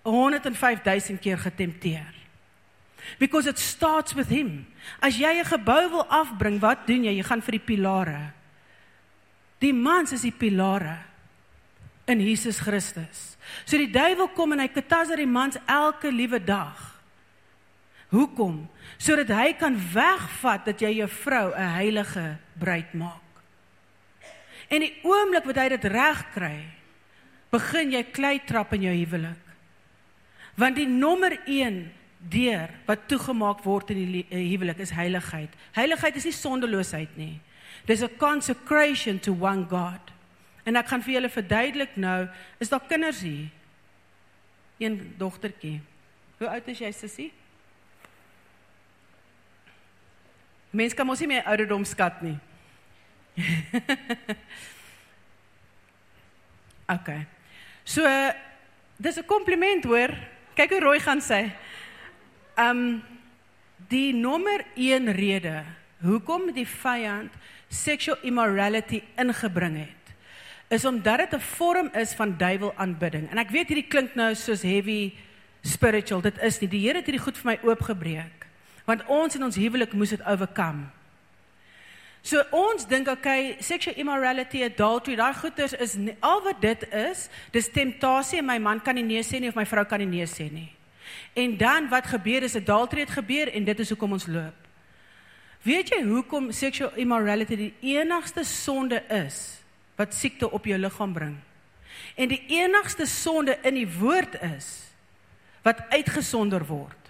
[0.05, 2.13] 105000 keer getempteer.
[3.19, 4.67] Because it starts with him.
[5.01, 7.17] As jy 'n gebou wil afbring, wat doen jy?
[7.17, 8.33] Jy gaan vir die pilare.
[9.59, 10.99] Die mans is die pilare
[12.07, 13.34] in Jesus Christus.
[13.65, 16.95] So die duiwel kom en hy kataser die mans elke liewe dag.
[18.15, 18.69] Hoekom?
[18.99, 23.23] Sodat hy kan wegvat dat jy jou vrou 'n heilige bruid maak.
[24.69, 26.65] En die oomblik wat hy dit reg kry,
[27.51, 29.43] begin jy klei trap in jou huwelik.
[30.55, 31.93] Want die nommer 1
[32.31, 35.51] deur wat toegemaak word in die eh, huwelik is heiligheid.
[35.77, 37.41] Heiligheid is nie sondeloosheid nie.
[37.87, 40.14] Dis a consecration to one God.
[40.65, 42.25] En ek gaan vir julle verduidelik nou,
[42.59, 43.49] is daar kinders hier?
[44.81, 45.81] Een dogtertjie.
[46.41, 47.31] Hoe oud is jy, sussie?
[50.75, 52.35] Mense kan mos nie meer ouderdom skat nie.
[56.97, 57.21] okay.
[57.85, 58.03] So
[58.97, 60.11] dis 'n kompliment hoor.
[60.57, 61.53] Kyk hoe rooi gaan sy.
[62.59, 63.03] Um
[63.89, 65.65] die nommer 1 rede
[66.03, 67.31] hoekom die vyand
[67.69, 70.04] sexual immorality ingebring het
[70.75, 73.31] is omdat dit 'n vorm is van duiwel aanbidding.
[73.31, 75.13] En ek weet hierdie klink nou soos heavy
[75.63, 76.21] spiritual.
[76.21, 76.69] Dit is nie.
[76.69, 78.47] Die Here het hierdie goed vir my oopgebreek.
[78.85, 80.91] Want ons in ons huwelik moes dit oorkom.
[82.25, 87.29] So ons dink okay, sexual immorality, adultery, daai goeters is nie, al wat dit is,
[87.53, 90.09] dis temptasie en my man kan nie nee sê nie of my vrou kan nie
[90.09, 90.71] nee sê nie.
[91.37, 94.57] En dan wat gebeur is adultery het gebeur en dit is hoekom ons loop.
[95.65, 99.64] Weet jy hoekom sexual immorality die enigste sonde is?
[99.97, 101.37] Wat siekte op jou liggaam bring.
[102.15, 104.69] En die enigste sonde in die woord is
[105.63, 107.01] wat uitgesonder word.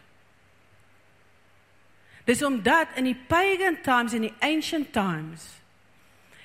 [2.25, 5.49] Dis omdat in die pagan times en die ancient times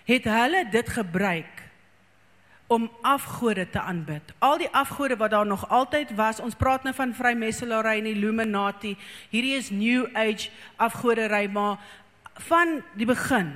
[0.09, 1.69] het hulle dit gebruik
[2.69, 4.33] om afgode te aanbid.
[4.39, 8.95] Al die afgode wat daar nog altyd was, ons praat nou van vrymesselary en Illuminati.
[9.29, 11.79] Hierdie is new age afgodery maar
[12.49, 13.53] van die begin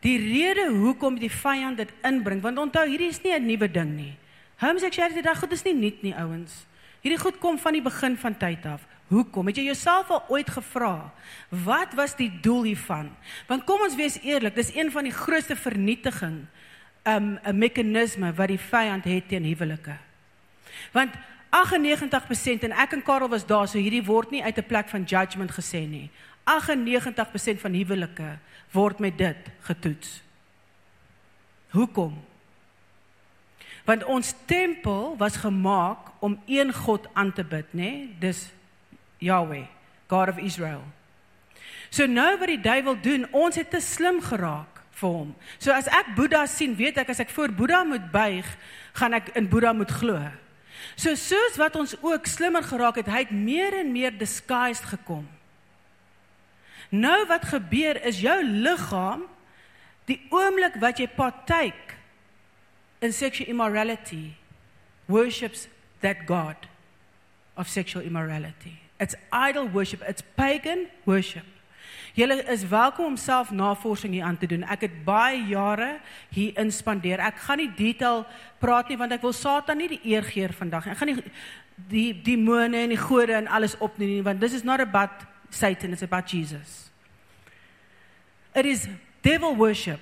[0.00, 3.96] Die rede hoekom die vyand dit inbring, want onthou hierdie is nie 'n nuwe ding
[3.96, 4.16] nie.
[4.56, 6.66] Homoseksualiteit, daai goed is nie nuut nie, ouens.
[7.00, 8.86] Hierdie goed kom van die begin van tyd af.
[9.08, 9.46] Hoekom?
[9.46, 11.12] Het jy jouself al ooit gevra
[11.64, 13.08] wat was die doel hiervan?
[13.46, 16.46] Want kom ons wees eerlik, dis een van die grootste vernietiging
[17.08, 19.96] um 'n meganisme wat die vyand het teen huwelike.
[20.92, 21.14] Want
[21.50, 25.04] 98% en ek en Karel was daar, so hierdie word nie uit 'n plek van
[25.04, 26.10] judgement gesê nie.
[26.48, 28.30] 98% van huwelike
[28.72, 30.22] word met dit getoets.
[31.70, 32.16] Hoekom?
[33.84, 37.80] Want ons tempel was gemaak om een God aan te bid, nê?
[37.80, 38.16] Nee?
[38.20, 38.48] Dis
[39.18, 39.64] Yahweh,
[40.06, 40.84] God of Israel.
[41.88, 45.30] So nou wat die duiwel doen, ons het te slim geraak vir hom.
[45.62, 48.46] So as ek Boeddha sien, weet ek as ek voor Boeddha moet buig,
[48.98, 50.20] gaan ek in Boeddha moet glo.
[50.98, 55.24] So soos wat ons ook slimmer geraak het, hy het meer en meer disguised gekom.
[56.88, 59.26] Nou wat gebeur is jou liggaam
[60.08, 61.96] die oomblik wat jy partyk
[63.04, 64.32] in sexual immorality
[65.06, 65.68] worships
[66.00, 66.56] that god
[67.56, 68.78] of sexual immorality.
[68.98, 71.44] It's idol worship, it's pagan worship.
[72.16, 74.64] Julle is welkom om self navorsing hier aan te doen.
[74.66, 75.98] Ek het baie jare
[76.34, 77.20] hier inspandeer.
[77.22, 78.24] Ek gaan nie detail
[78.58, 80.94] praat nie want ek wil Satan nie die eer gee vandag nie.
[80.96, 81.32] Ek gaan nie
[81.92, 85.92] die demone en die gode en alles op nie, want this is not about Satan,
[85.92, 86.90] it's about Jesus.
[88.54, 88.88] It is
[89.22, 90.00] devil worship,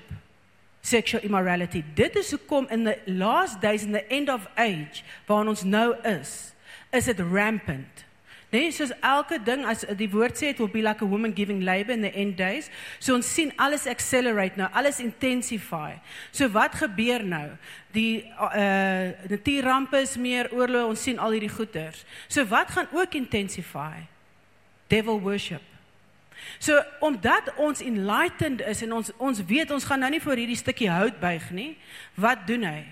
[0.83, 1.85] sexual immorality.
[1.95, 5.95] Dit is hoekom in the last days in the end of age waar ons nou
[6.05, 6.53] is,
[6.93, 8.07] is it rampant.
[8.55, 11.65] Nee, soos elke ding as die woord sê it will be like a woman giving
[11.67, 12.71] labor in the end days.
[13.03, 15.99] So ons sien alles accelerate nou, alles intensify.
[16.31, 17.49] So wat gebeur nou?
[17.93, 22.05] Die uh natuurrampe is meer oorlog, ons sien al hierdie goeters.
[22.29, 24.07] So wat gaan ook intensify?
[24.89, 25.63] Devil worship.
[26.59, 30.59] So omdat ons enlightened is en ons ons weet ons gaan nou nie vir hierdie
[30.59, 31.77] stukkie hout buig nie,
[32.15, 32.85] wat doen hy?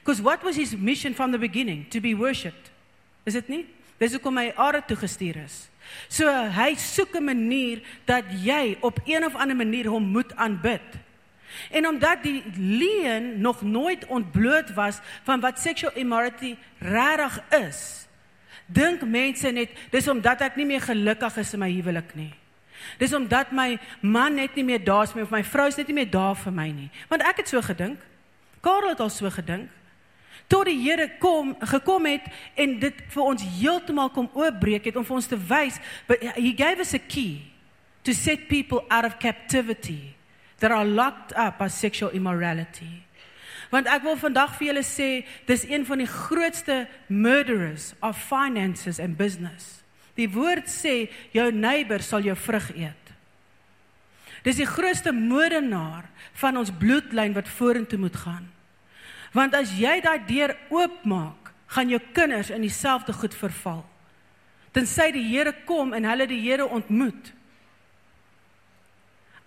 [0.00, 1.86] Because what was his mission from the beginning?
[1.90, 2.70] To be worshipped.
[3.24, 3.64] Is dit nie?
[3.98, 5.66] Dis hoekom hy aarde toe gestuur is.
[6.08, 10.84] So hy soek 'n manier dat jy op een of ander manier hom moet aanbid.
[11.70, 18.07] En omdat die leuen nog nooit ontbloot was van wat sexual immorality regtig is,
[18.68, 22.30] dink mense net dis omdat ek nie meer gelukkig is in my huwelik nie.
[23.00, 25.88] Dis omdat my man net nie meer daar is meer of my vrou is net
[25.90, 26.90] nie meer daar vir my nie.
[27.10, 27.98] Want ek het so gedink.
[28.62, 29.70] Karel het al so gedink
[30.48, 35.04] tot die Here kom gekom het en dit vir ons heeltemal kom oopbreek het om
[35.06, 35.76] vir ons te wys
[36.08, 37.44] he gave us a key
[38.02, 40.14] to set people out of captivity
[40.58, 43.04] that are locked up by sexual immorality
[43.70, 45.10] want ek wil vandag vir julle sê
[45.46, 49.82] dis een van die grootste murderers of finances and business
[50.18, 53.14] die woord sê jou neighbor sal jou vrug eet
[54.44, 56.06] dis die grootste moordenaar
[56.40, 58.46] van ons bloedlyn wat vorentoe moet gaan
[59.36, 63.82] Want as jy daai deur oopmaak, gaan jou kinders in dieselfde goed verval.
[64.72, 67.32] Tensy die Here kom en hulle die Here ontmoet.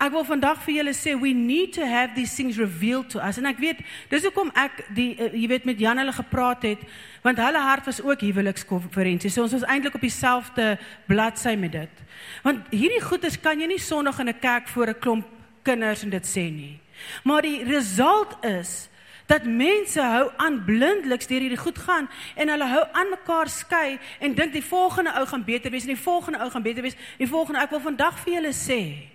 [0.02, 3.38] Ek wil vandag vir julle sê we need to have these things revealed to us.
[3.38, 6.82] En ek weet, dis hoekom ek die uh, jy weet met Jan hulle gepraat het,
[7.22, 9.30] want hulle hart was ook huwelikskonferensie.
[9.30, 10.72] So ons was eintlik op dieselfde
[11.06, 12.02] bladsy met dit.
[12.42, 15.28] Want hierdie goeders kan jy nie Sondag in 'n kerk voor 'n klomp
[15.62, 16.80] kinders en dit sê nie.
[17.24, 18.90] Maar die result is
[19.28, 24.00] dat mense hou aan blindeliks deur hierdie goed gaan en hulle hou aan mekaar skei
[24.20, 26.98] en dink die volgende ou gaan beter wees en die volgende ou gaan beter wees.
[27.18, 29.11] Die volgende ek wil vandag vir julle sê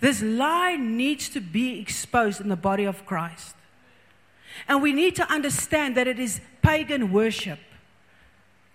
[0.00, 3.54] this lie needs to be exposed in the body of Christ.
[4.66, 7.58] And we need to understand that it is pagan worship.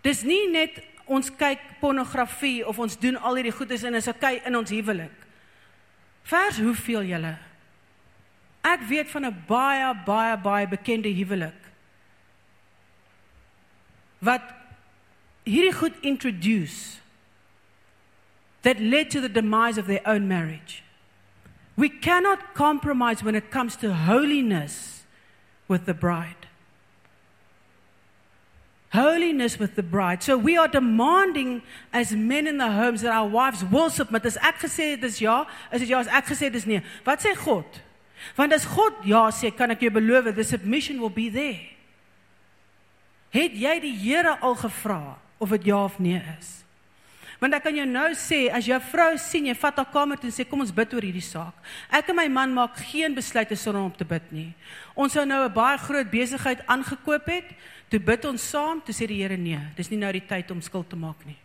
[0.04, 4.42] Dis nie net ons kyk pornografie of ons doen al hierdie goedes en is okay
[4.46, 5.14] in ons huwelik.
[6.26, 7.36] Vers hoeveel julle
[8.66, 11.62] Ek weet van 'n baie baie baie bekende huwelik
[14.20, 14.42] wat
[15.46, 16.98] hierdie goed introduce
[18.62, 20.82] that led to the demise of their own marriage.
[21.78, 25.04] We cannot compromise when it comes to holiness
[25.68, 26.48] with the bride.
[28.94, 30.24] Holiness with the bride.
[30.24, 34.26] So we are demanding as men in the homes that our wives will submit.
[34.26, 36.82] As ek gesê dis ja, as dit ja, as ek gesê dis nee.
[37.04, 37.68] Wat sê God?
[38.38, 41.76] Want as God ja sê, kan ek jou beloof, the submission will be there.
[43.36, 46.65] Het jy die Here al gevra of dit ja of nee is?
[47.40, 50.30] Want ek kan jou nou sê, as jou vrou sien jy vat haar kamer toe
[50.30, 51.56] en sê kom ons bid oor hierdie saak.
[51.92, 54.54] Ek en my man maak geen besluite sonder om te bid nie.
[54.96, 57.48] Ons sou nou 'n baie groot besigheid aangekoop het,
[57.90, 60.62] toe bid ons saam, toe sê die Here nee, dis nie nou die tyd om
[60.62, 61.38] skuld te maak nie.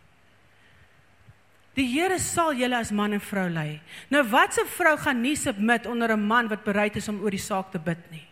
[1.75, 3.79] Die Here sal julle as man en vrou lei.
[4.09, 7.39] Nou watse vrou gaan nie submit onder 'n man wat bereid is om oor die
[7.39, 8.27] saak te bid nie?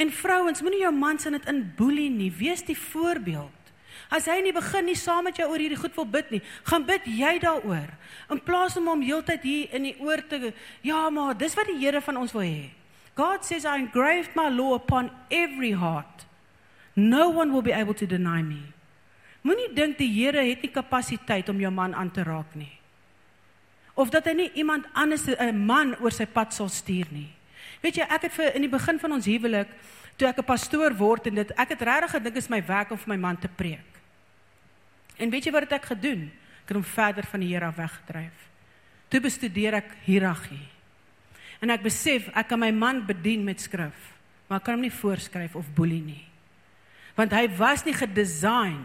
[0.00, 2.30] En vrouens, moenie jou man se dit in boelie nie.
[2.32, 3.59] Wees die voorbeeld.
[4.10, 6.82] As hy nie begin nie saam met jou oor hierdie goed wil bid nie, gaan
[6.82, 7.92] bid jy daaroor.
[8.34, 10.50] In plaas om hom heeltyd hier in die oor te
[10.82, 12.70] ja, maar dis wat die Here van ons wil hê.
[13.14, 16.26] God says I engraved my law upon every heart.
[16.96, 18.64] No one will be able to deny me.
[19.46, 22.72] Moenie dink die Here het nie kapasiteit om jou man aan te raak nie.
[23.94, 27.30] Of dat hy nie iemand anders 'n man oor sy pad sal stuur nie.
[27.80, 29.68] Weet jy, ek het vir in die begin van ons huwelik
[30.16, 32.98] toe ek 'n pastoor word en dit ek het regtig gedink is my werk om
[32.98, 33.89] vir my man te preek.
[35.20, 36.28] En weet jy wat het ek gedoen?
[36.64, 38.46] Ek het hom verder van die Here af weggedryf.
[39.10, 40.68] Toe bestudeer ek hiërargie.
[41.60, 43.96] En ek besef ek kan my man bedien met skrif,
[44.48, 46.24] maar ek kan hom nie voorskryf of boelie nie.
[47.18, 48.80] Want hy was nie gedesign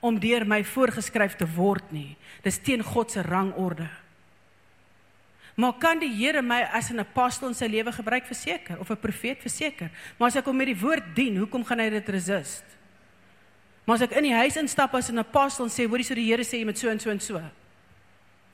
[0.00, 2.14] om deur my voorgeskryf te word nie.
[2.44, 3.88] Dis teen God se rangorde.
[5.58, 8.96] Maar kan die Here my as 'n apostel in sy lewe gebruik verseker of 'n
[8.96, 9.90] profeet verseker?
[10.16, 12.77] Maar as ek hom met die woord dien, hoekom gaan hy dit resist?
[13.88, 16.28] Maar as ek in die huis instap as 'n apostel en sê, "Hoorie, so die
[16.28, 17.40] Here sê jy moet so en so en so."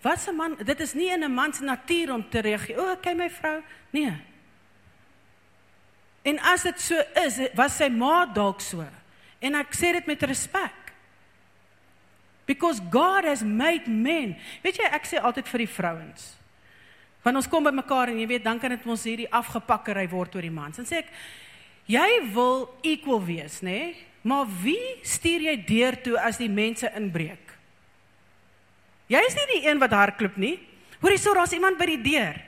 [0.00, 2.78] Wat 'n man, dit is nie in 'n man se natuur om te reageer.
[2.78, 3.62] O, kyk my vrou.
[3.90, 4.12] Nee.
[6.22, 8.86] En as dit so is, was sy ma dalk so
[9.40, 10.92] En ek sê dit met respek.
[12.46, 14.36] Because God has made men.
[14.62, 16.36] Weet jy, ek sê altyd vir die vrouens.
[17.22, 20.34] Want ons kom by mekaar en jy weet, dan kan dit ons hierdie afgepakkery word
[20.34, 20.76] oor die mans.
[20.76, 21.08] Dan sê ek,
[21.86, 23.70] jy wil equal wees, nê?
[23.70, 24.13] Nee?
[24.24, 27.52] Maar wie stuur jy deur toe as die mense inbreek?
[29.12, 30.56] Jy is nie die een wat hardloop nie.
[31.02, 32.38] Hoorie, so daar's iemand by die deur.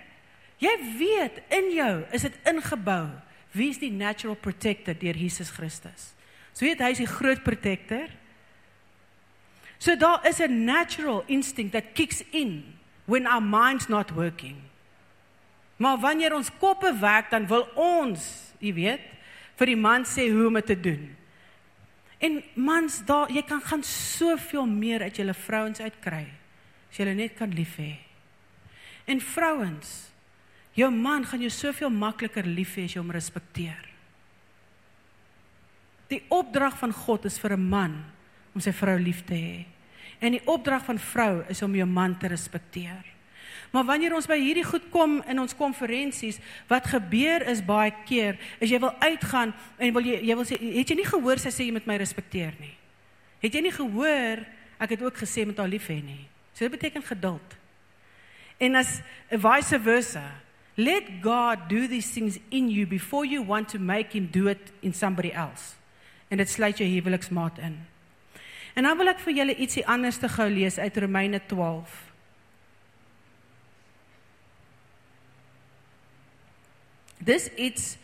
[0.62, 3.10] Jy weet in jou is dit ingebou.
[3.56, 6.14] Wie is die natural protector deur Jesus Christus?
[6.56, 8.08] So weet hy is die groot protector.
[9.76, 12.64] So daar is 'n natural instinct that kicks in
[13.04, 14.56] when our mind's not working.
[15.76, 19.00] Maar wanneer ons koppe werk, dan wil ons, jy weet,
[19.56, 21.15] vir die man sê hoe om dit te doen.
[22.18, 26.26] En mans, daar jy kan gaan soveel meer uit julle vrouens uitkry
[26.90, 27.98] as jy net kan lief hê.
[29.04, 29.90] En vrouens,
[30.72, 33.82] jou man gaan jou soveel makliker lief hê as jy hom respekteer.
[36.08, 38.04] Die opdrag van God is vir 'n man
[38.54, 39.66] om sy vrou lief te hê.
[40.20, 43.15] En die opdrag van vrou is om jou man te respekteer.
[43.72, 46.38] Maar wanneer ons by hierdie goed kom in ons konferensies,
[46.70, 50.58] wat gebeur is baie keer, is jy wil uitgaan en wil jy jy wil sê
[50.60, 52.74] het jy nie gehoor sy sê jy moet my respekteer nie.
[53.42, 54.44] Het jy nie gehoor
[54.82, 56.24] ek het ook gesê met haar lief hê nie.
[56.54, 57.56] So dit beteken geduld.
[58.58, 60.24] En as vice versa,
[60.76, 64.72] let God do these things in you before you want to make him do it
[64.80, 65.74] in somebody else.
[66.28, 67.76] En dit sluit jou huweliksmaat in.
[68.76, 71.92] En dan wil ek vir julle ietsie anders te gou lees uit Romeine 12.
[77.26, 77.96] Dis iets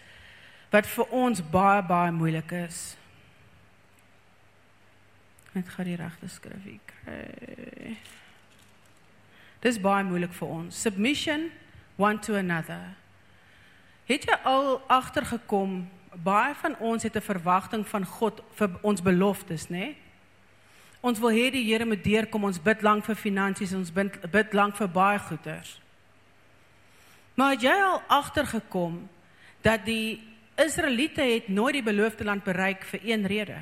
[0.73, 2.81] wat vir ons baie baie moeilik is.
[5.53, 7.97] Net gaan die regte skrif hier kry.
[9.62, 10.83] Dis baie moeilik vir ons.
[10.83, 11.51] Submission
[12.01, 12.97] one to another.
[14.09, 15.85] Het jy al agtergekom
[16.25, 19.79] baie van ons het 'n verwagting van God vir ons beloftes, né?
[19.79, 19.97] Nee?
[21.03, 22.45] Ons wil hê die Here moet deurkom.
[22.45, 25.82] Ons bid lank vir finansies, ons bid, bid lank vir baie goeders.
[27.35, 29.09] Maar het jy al agtergekom
[29.64, 30.20] dat die
[30.61, 33.59] Israeliete het nooit die beloofde land bereik vir een rede?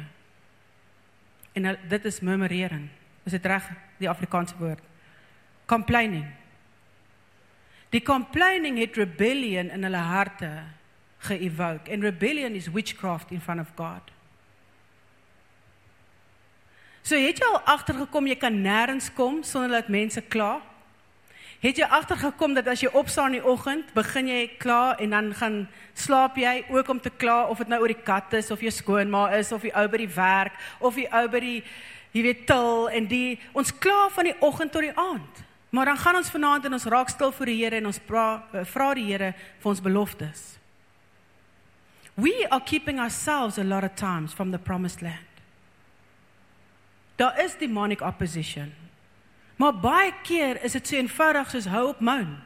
[1.53, 2.89] En dit is murmurering.
[3.23, 3.69] Is dit reg
[3.99, 4.83] die Afrikaanse woord?
[5.67, 6.27] Complaining.
[7.91, 10.51] Die complaining het rebellion in hulle harte
[11.19, 14.03] geevoke and rebellion is witchcraft in front of God.
[17.03, 20.61] So het jy al agtergekom jy kan nêrens kom sonder dat mense kla?
[21.61, 25.27] Het jy agtergekom dat as jy opstaan in die oggend, begin jy kla en dan
[25.37, 25.59] gaan
[25.93, 28.73] slaap jy ook om te kla of dit nou oor die kat is of jou
[28.73, 31.59] skoonma is of die ou by die werk of die ou by die
[32.17, 35.45] jy weet til en die ons kla van die oggend tot die aand.
[35.71, 38.65] Maar dan gaan ons vanaand en ons raak stil voor die Here en ons eh,
[38.65, 40.41] vra die Here vir ons beloftes.
[42.17, 45.29] We are keeping ourselves a lot of times from the promised land.
[47.17, 48.73] Daar is demonic opposition.
[49.61, 52.39] Maar baie keer is dit so eenvoudig soos hou op moun.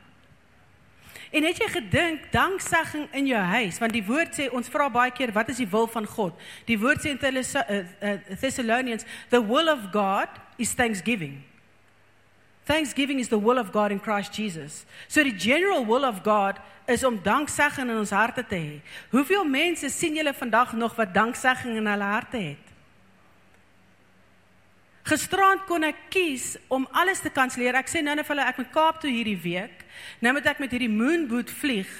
[1.34, 5.14] En het jy gedink danksegging in jou huis want die woord sê ons vra baie
[5.14, 6.34] keer wat is die wil van God?
[6.66, 11.42] Die woord sê in eh, eh, Thessalonians the will of God is thanksgiving.
[12.66, 14.84] Thanksgiving is the will of God in Christ Jesus.
[15.06, 18.78] So the general will of God is om danksegging in ons harte te hê.
[19.10, 22.63] Hoeveel mense sien julle vandag nog wat danksegging in hulle harte het?
[25.04, 27.76] Gisterand kon ek kies om alles te kanselleer.
[27.76, 29.84] Ek sê nou net vir hulle ek moet Kaap toe hierdie week.
[30.24, 31.90] Nou moet ek met hierdie moonboot vlieg.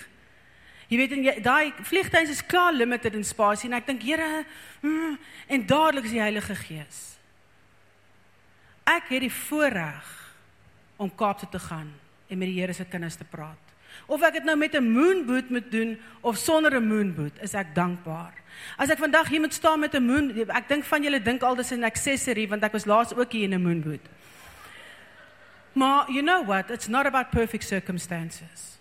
[0.88, 4.44] Jy weet en daai vliegtuig is klaar limited in spasie en ek dink Here
[4.84, 5.18] mm,
[5.56, 7.02] en dadelik is die Heilige Gees.
[8.88, 10.10] Ek het die voorreg
[11.00, 11.92] om Kaap toe te gaan
[12.28, 13.63] en met die Here se kinders te praat.
[14.06, 17.74] Of ek dit nou met 'n moonboot moet doen of sonder 'n moonboot, is ek
[17.74, 18.32] dankbaar.
[18.76, 21.54] As ek vandag hier moet staan met 'n moon, ek dink van julle dink al
[21.54, 24.06] dis 'n accessory want ek was laas ook hier in 'n moonboot.
[25.72, 26.70] Maar you know what?
[26.70, 28.78] It's not about perfect circumstances.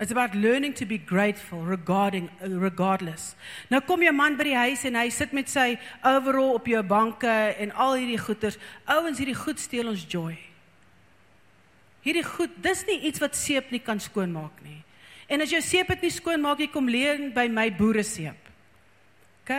[0.00, 3.34] It's about learning to be grateful regarding regardless.
[3.68, 6.80] Nou kom jou man by die huis en hy sit met sy overall op jou
[6.82, 7.28] banke
[7.60, 8.56] en al hierdie goeders.
[8.88, 10.38] Ouens, hierdie goed steel ons joy.
[12.04, 14.80] Hierdie goed, dis nie iets wat seep nie kan skoonmaak nie.
[15.30, 18.48] En as jou seep dit nie skoonmaak nie, kom leer by my boere seep.
[19.42, 19.54] OK?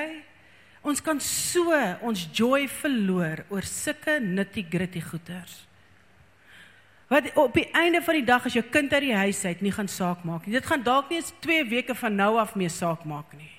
[0.81, 5.61] Ons kan so ons joy verloor oor sulke nitty-gritty goeters.
[7.11, 9.73] Wat op die einde van die dag as jou kind uit die huis uit nie
[9.75, 10.55] gaan saak maak nie.
[10.55, 13.51] Dit gaan dalk nie eens 2 weke van nou af mee saak maak nie.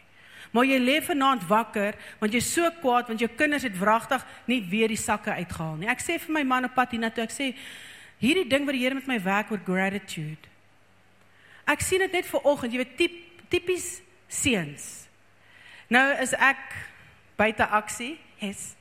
[0.53, 4.63] Maar jy lê vanaand wakker want jy's so kwaad want jou kinders het wragtig nie
[4.73, 5.89] weer die sakke uitgehaal nie.
[5.93, 7.53] Ek sê vir my man op pad hiernatoe, ek sê
[8.23, 10.51] hierdie ding wat die Here met my werk oor gratitude.
[11.69, 13.19] Ek sien dit net vir oggend, jy weet tip,
[13.53, 13.89] tipies
[14.31, 14.87] seuns.
[15.93, 16.63] Nou is ek
[17.37, 18.15] buite aksie.
[18.41, 18.73] Yes.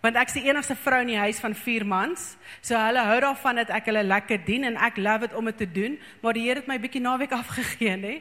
[0.00, 2.34] Want ek's die enigste vrou in die huis van 4 mans.
[2.64, 5.58] So hulle hou daarvan dat ek hulle lekker dien en ek love dit om dit
[5.60, 8.14] te doen, maar die Here het my bietjie naweek afgegee, nê.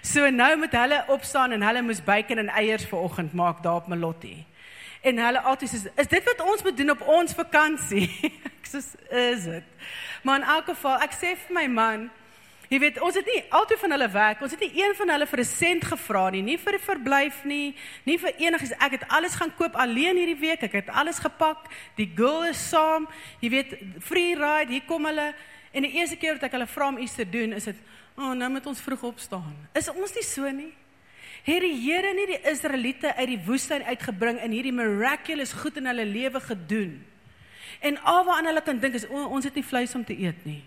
[0.00, 3.82] So nou moet hulle opstaan en hulle moes bacon en eiers vir oggend maak daar
[3.82, 4.46] op Melottie.
[5.00, 8.10] En hulle altyd sê, "Is dit wat ons moet doen op ons vakansie?"
[8.58, 8.78] ek sê,
[9.10, 9.64] "Is dit?"
[10.22, 12.10] Maar in elk geval, ek sê vir my man,
[12.68, 15.26] jy weet, ons het nie altyd van hulle werk, ons het nie een van hulle
[15.26, 18.74] vir 'n sent gevra nie, nie vir 'n verblyf nie, nie vir enigiets.
[18.80, 20.62] Ek het alles gaan koop alleen hierdie week.
[20.62, 21.68] Ek het alles gepak.
[21.96, 23.08] Die girl is saam.
[23.40, 25.34] Jy weet, free ride, hier kom hulle.
[25.72, 27.76] En die eerste keer wat ek hulle vra om iets te doen, is dit,
[28.16, 30.74] "O, oh, nou moet ons vroeg opstaan." Is ons nie so nie?
[31.48, 35.88] Het die Here nie die Israeliete uit die woestyn uitgebring en hierdie miraculous goed in
[35.88, 36.98] hulle lewe gedoen.
[37.80, 40.60] En alwaar hulle kan dink is o, ons het nie vleis om te eet nie.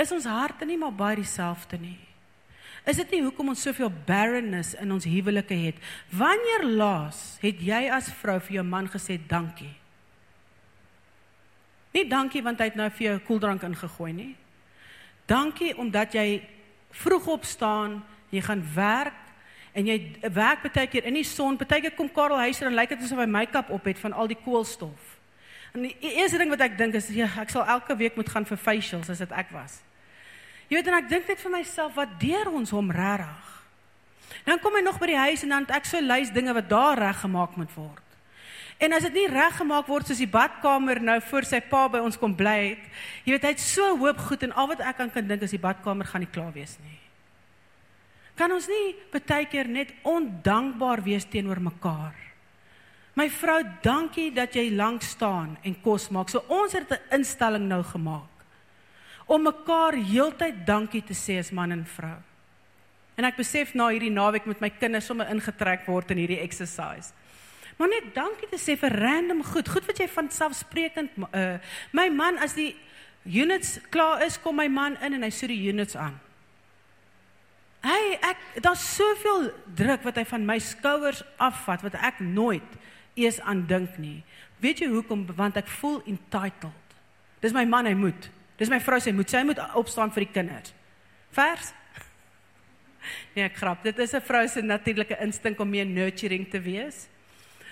[0.00, 1.98] Is ons harte nie maar baie dieselfde nie?
[2.88, 5.80] Is dit nie hoekom ons soveel barrenness in ons huwelike het?
[6.16, 9.72] Wanneer laas het jy as vrou vir jou man gesê dankie?
[11.92, 14.36] Nie dankie want hy het nou vir jou 'n koeldrank ingegooi nie.
[15.26, 16.42] Dankie omdat jy
[16.90, 19.29] vroeg opstaan, jy gaan werk,
[19.72, 19.96] en jy
[20.34, 23.22] werk baie keer in die son, baie keer kom Karel huis en lyk dit asof
[23.22, 25.16] hy make-up op het van al die koolstof.
[25.74, 28.46] En die eerste ding wat ek dink is ja, ek sal elke week moet gaan
[28.48, 29.78] vir facials as dit ek was.
[30.70, 33.48] Jy weet en ek dink net vir myself wat deur ons hom regtig.
[34.46, 36.98] Dan kom hy nog by die huis en dan ek so lys dinge wat daar
[36.98, 38.06] reggemaak moet word.
[38.80, 42.16] En as dit nie reggemaak word soos die badkamer nou voor sy pa by ons
[42.16, 42.86] kom bly het,
[43.26, 45.52] jy weet hy het so hoop goed en al wat ek aan kan dink is
[45.52, 46.99] die badkamer gaan nie klaar wees nie.
[48.40, 52.16] Kan ons nie baie keer net ondankbaar wees teenoor mekaar?
[53.18, 56.30] My vrou, dankie dat jy lank staan en kos maak.
[56.32, 58.28] So ons het 'n instelling nou gemaak
[59.26, 62.18] om mekaar heeltyd dankie te sê as man en vrou.
[63.16, 67.12] En ek besef na hierdie naweek met my kinders sommer ingetrek word in hierdie exercise.
[67.76, 71.58] Maar net dankie te sê vir random goed, goed wat jy van selfsprekend uh,
[71.92, 72.76] my man as die
[73.24, 76.18] units klaar is, kom my man in en hy sit die units aan.
[77.80, 82.76] Hy ek daar's soveel druk wat hy van my skouers afvat wat ek nooit
[83.16, 84.20] eers aan dink nie.
[84.60, 85.24] Weet jy hoekom?
[85.36, 86.96] Want ek voel entitled.
[87.40, 88.28] Dis my man, hy moet.
[88.60, 90.74] Dis my vrou sê moet sy moet opstaan vir die kinders.
[91.36, 91.72] Vers?
[93.32, 93.80] Nee, ek grap.
[93.80, 97.08] Dit is 'n vrou se natuurlike instink om meer nurturing te wees.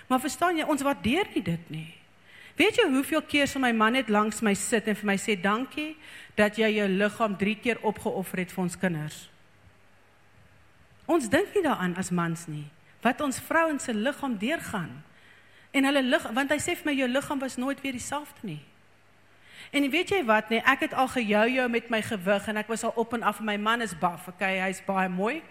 [0.08, 1.94] Maar verstaan jy, ons waardeer nie dit nie.
[2.56, 5.36] Weet jy hoeveel keer sal my man net langs my sit en vir my sê
[5.36, 5.96] dankie
[6.34, 9.28] dat jy jou liggaam 3 keer opgeoffer het vir ons kinders.
[11.08, 12.66] Ons dink nie daaraan as mans nie
[13.00, 14.90] wat ons vrouens se liggaam deurgaan.
[15.70, 18.60] En hulle lig want hy sê vir my jou liggaam was nooit weer dieselfde nie.
[19.70, 22.70] En weet jy wat nee, ek het al gejou jou met my gewig en ek
[22.72, 25.42] was al op en af en my man is baf, okay, hy's baie mooi.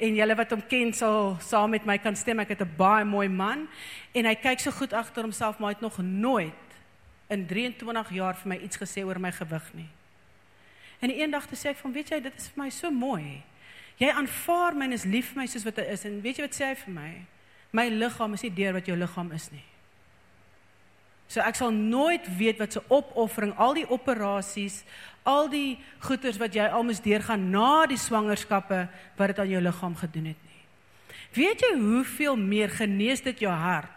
[0.00, 3.04] En julle wat hom ken sal saam met my kan stem ek het 'n baie
[3.04, 3.68] mooi man
[4.14, 6.68] en hy kyk so goed agter homself maar hy het nog nooit
[7.28, 9.88] in 23 jaar vir my iets gesê oor my gewig nie.
[11.00, 13.42] En eendag te sê ek van weet jy dit is vir my so mooi.
[14.00, 16.46] Jy aanvaar my en is lief vir my soos wat hy is en weet jy
[16.46, 17.10] wat sê hy vir my?
[17.76, 19.66] My liggaam is nie deur wat jou liggaam is nie.
[21.30, 24.80] So ek sal nooit weet wat se opoffering, al die operasies,
[25.28, 28.80] al die goeters wat jy almoes deurgaan na die swangerskappe
[29.18, 30.64] wat dit aan jou liggaam gedoen het nie.
[31.36, 33.96] Weet jy hoeveel meer genees dit jou hart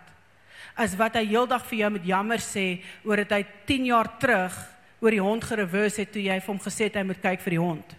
[0.79, 2.67] as wat hy heeldag vir jou met jammer sê
[3.05, 4.55] oor dit hy 10 jaar terug
[5.03, 7.55] oor die hond gereverse het toe jy vir hom gesê het hy moet kyk vir
[7.55, 7.95] die hond.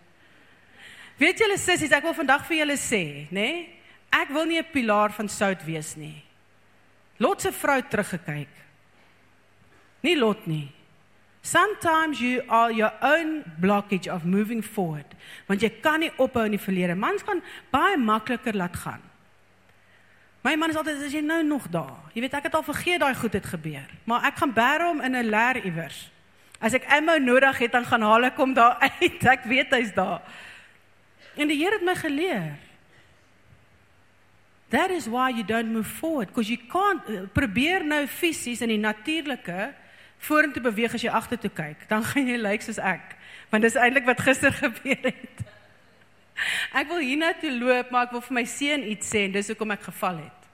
[1.19, 3.35] Weet julle sissies, ek wil vandag vir julle sê, nê?
[3.39, 3.69] Nee,
[4.11, 6.23] ek wil nie 'n pilaar van sout wees nie.
[7.19, 8.49] Lot se vrou teruggekyk.
[10.03, 10.73] Nie Lot nie.
[11.43, 15.07] Sometimes you are your own blockage of moving forward.
[15.47, 16.95] Want jy kan nie ophou in die verlede.
[16.97, 19.03] Mans kan baie makliker laat gaan.
[20.45, 22.01] My man is altyd as jy nou nog daar.
[22.13, 25.01] Jy weet ek het al vergeet daai goed het gebeur, maar ek gaan bære hom
[25.01, 26.11] in 'n leer iewers.
[26.61, 29.25] As ek ammo nodig het, dan gaan haal ek hom daar uit.
[29.25, 30.21] Ek weet hy's daar.
[31.35, 32.55] En die Here het my geleer.
[34.69, 38.73] That is why you don't move forward because you can't uh, probeer nou fisies in
[38.73, 39.73] die natuurlike
[40.25, 41.85] vorentoe beweeg as jy agtertoe kyk.
[41.91, 43.15] Dan gaan jy lyk soos ek.
[43.53, 45.45] Want dis eintlik wat gister gebeur het.
[46.75, 49.75] Ek wil hiernatoe loop, maar ek wil vir my seun iets sê en dis hoekom
[49.77, 50.49] ek geval het.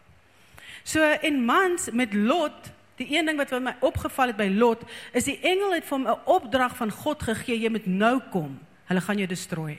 [0.85, 4.83] So en mans met Lot, die een ding wat vir my opgeval het by Lot,
[5.17, 8.59] is die engel het vir hom 'n opdrag van God gegee, jy moet nou kom.
[8.85, 9.79] Hulle gaan jou destrooi.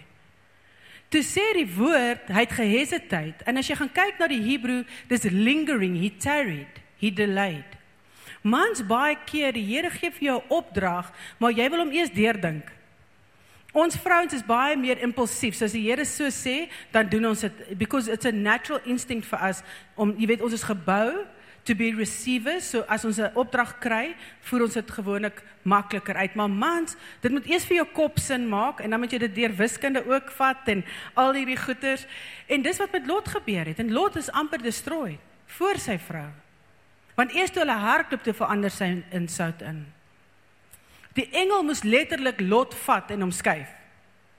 [1.11, 3.43] Toe sê die woord, hy het gehesitate.
[3.43, 7.77] En as jy gaan kyk na die Hebreë, dis lingering, he tarried, he delayed.
[8.41, 12.09] Mans baie keer die Here gee vir jou 'n opdrag, maar jy wil hom eers
[12.09, 12.71] deurdink.
[13.71, 15.55] Ons vrouens is baie meer impulsief.
[15.55, 19.25] So as die Here so sê, dan doen ons dit because it's a natural instinct
[19.25, 19.63] for us
[19.95, 21.27] om jy weet ons is gebou
[21.63, 22.69] to be receivers.
[22.69, 26.35] So as ons 'n opdrag kry, voer ons dit gewoonlik makliker uit.
[26.35, 29.35] Maar mans, dit moet eers vir jou kop sin maak en dan moet jy dit
[29.35, 32.05] deur wiskunde ook vat en al hierdie goeters.
[32.47, 33.79] En dis wat met Lot gebeur het.
[33.79, 36.29] En Lot is amper destrooi voor sy vrou.
[37.15, 39.85] Want eers toe hulle hardloop te verander sy in sout in.
[41.13, 43.69] Die engel moes letterlik Lot vat en hom skuif.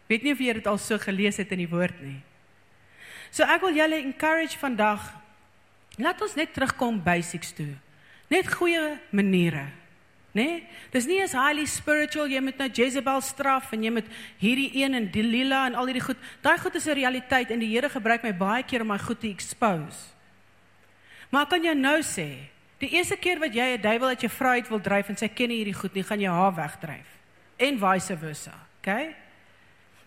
[0.08, 2.22] Weet nie of jy dit al so gelees het in die woord nie.
[3.30, 5.21] So ek wil julle encourage vandag
[5.98, 7.74] laat ons net terugkom basics toe.
[8.32, 9.68] Net goeie maniere.
[10.32, 10.44] Né?
[10.44, 10.62] Nee?
[10.92, 14.08] Dis nie as highly spiritual jy moet nou Jezebel straf en jy moet
[14.40, 16.16] hierdie een en Delilah en al hierdie goed.
[16.40, 19.20] Daai goed is 'n realiteit en die Here gebruik my baie keer om my goed
[19.20, 20.14] te expose.
[21.30, 24.52] Maar kan jy nou sê, Die eerste keer wat jy 'n duiwel uit jou vrou
[24.58, 27.06] uit wil dryf en sy ken nie hierdie goed nie, gaan jy haar wegdryf.
[27.56, 28.54] En vice versa.
[28.78, 29.14] Okay?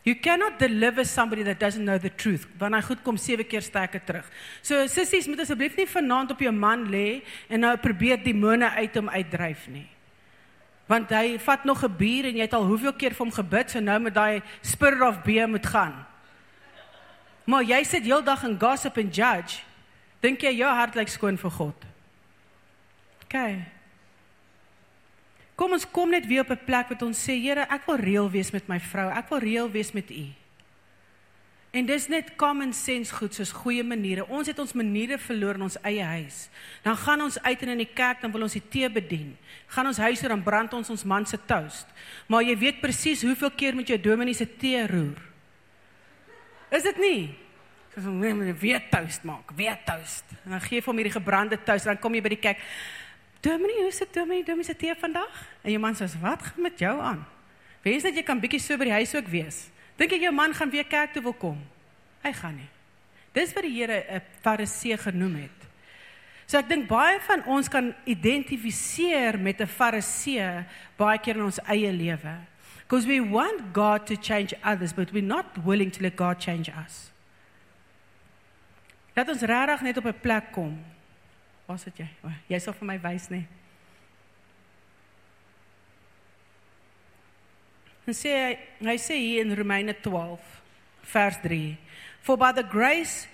[0.06, 2.46] You cannot deliver somebody that doesn't know the truth.
[2.60, 4.28] Wanneer hy goed kom sewe keer sterker terug.
[4.62, 9.00] So sissies, moet asseblief nie vanaand op jou man lê en nou probeer demone uit
[9.02, 9.88] hom uitdryf nie.
[10.86, 13.72] Want hy vat nog 'n bier en jy het al hoeveel keer vir hom gebid,
[13.72, 16.06] so nou met daai spirit of beer moet gaan.
[17.46, 19.64] Maar jy sit heeldag in gossip en judge.
[20.22, 21.86] Dink jy jou hart lyk skoon vir God?
[23.24, 23.75] Okay.
[25.56, 28.30] Kom ons kom net weer op 'n plek wat ons sê, Here, ek wil reël
[28.30, 29.10] wees met my vrou.
[29.10, 30.26] Ek wil reël wees met U.
[31.76, 34.24] En dis net common sense goed soos goeie maniere.
[34.32, 36.50] Ons het ons maniere verloor in ons eie huis.
[36.86, 39.34] Dan gaan ons uit en in die kerk dan wil ons die tee bedien.
[39.68, 41.88] Gaan ons huis toe dan brand ons ons man se toast.
[42.32, 45.20] Maar jy weet presies hoeveel keer moet jy dominee se tee roer.
[46.72, 47.36] Is dit nie?
[47.94, 50.32] Soos om net weer toast maak, weer toast.
[50.46, 52.64] En dan gee jy hom hierdie gebrande toast, dan kom jy by die kerk.
[53.46, 54.44] Dominee, hoe is dit Dominee?
[54.44, 55.42] Dominee se tee vandag?
[55.62, 57.26] En jou man sê, "Wat gaan met jou aan?"
[57.82, 59.68] Wees net jy kan bietjie so by die huis ook wees.
[59.98, 61.60] Dink jy jou man gaan weer kerk toe wil kom?
[62.24, 62.70] Hy gaan nie.
[63.34, 65.70] Dis wat die Here 'n Farisee genoem het.
[66.48, 70.66] So ek dink baie van ons kan identifiseer met 'n Farisee
[70.98, 72.38] baie keer in ons eie lewe.
[72.88, 76.72] Because we want God to change others, but we're not willing to let God change
[76.86, 77.12] us.
[79.16, 80.95] Laat ons regtig net op 'n plek kom
[81.66, 82.08] Waar sit jy?
[82.24, 83.42] O, jy sal vir my wys nê.
[88.06, 88.52] En sê hy,
[88.86, 90.60] hy sê hier in Romeine 12
[91.10, 91.62] vers 3.
[92.22, 93.26] For by the grace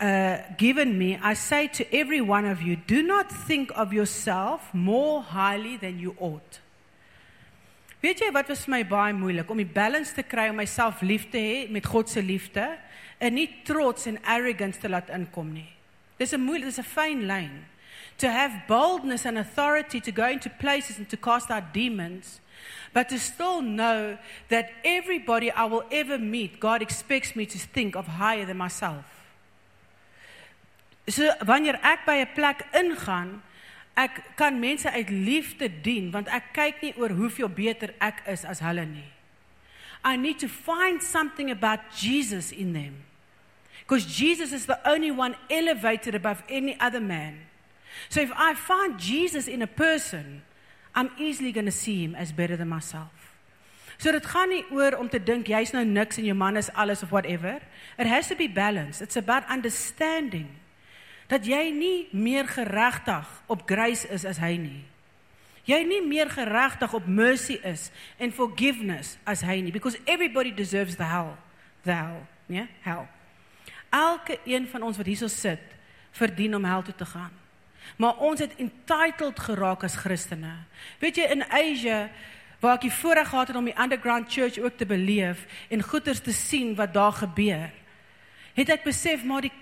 [0.00, 4.72] uh, given me, I say to every one of you, do not think of yourself
[4.72, 6.60] more highly than you ought.
[8.02, 11.00] Weet jy wat was vir my baie moeilik om die balance te kry om myself
[11.02, 12.62] lief te hê met God se liefde
[13.18, 15.66] en nie trots en arrogance te laat inkom nie.
[16.18, 17.66] There's a there's a fine line
[18.18, 22.40] to have boldness and authority to go into places and to cast out demons,
[22.92, 27.94] but to still know that everybody I will ever meet, God expects me to think
[27.94, 29.04] of higher than myself.
[31.06, 33.42] So wanneer ek by 'n plek ingaan,
[33.96, 38.44] ek kan mense uit liefde dien want ek kyk nie oor hoeveel beter ek is
[38.44, 39.08] as hulle nie.
[40.04, 43.07] I need to find something about Jesus in them.
[43.88, 47.40] Because Jesus is the only one elevated above any other man.
[48.10, 50.42] So if I find Jesus in a person,
[50.94, 53.08] I'm easily going to see him as better than myself.
[53.96, 56.68] So dit gaan nie oor om te dink jy's nou niks en jou man is
[56.76, 57.58] alles of whatever.
[57.98, 59.00] It has to be balanced.
[59.02, 60.52] It's about understanding
[61.32, 64.84] dat jy nie meer geregtig op grace is as hy nie.
[65.64, 67.88] Jy nie meer geregtig op mercy is
[68.20, 71.38] en forgiveness as hy nie because everybody deserves the hell.
[71.82, 72.68] The hell, yeah?
[72.84, 73.08] Hell.
[73.90, 75.62] Elke een van ons wat hierso sit,
[76.10, 77.32] verdien om hel toe te gaan.
[77.96, 80.52] Maar ons het entitled geraak as Christene.
[81.00, 82.08] Weet jy in Asia
[82.60, 86.20] waar ek die voorreg gehad het om die underground church ook te beleef en goeders
[86.20, 87.70] te sien wat daar gebeur.
[88.58, 89.54] Het ek besef maar die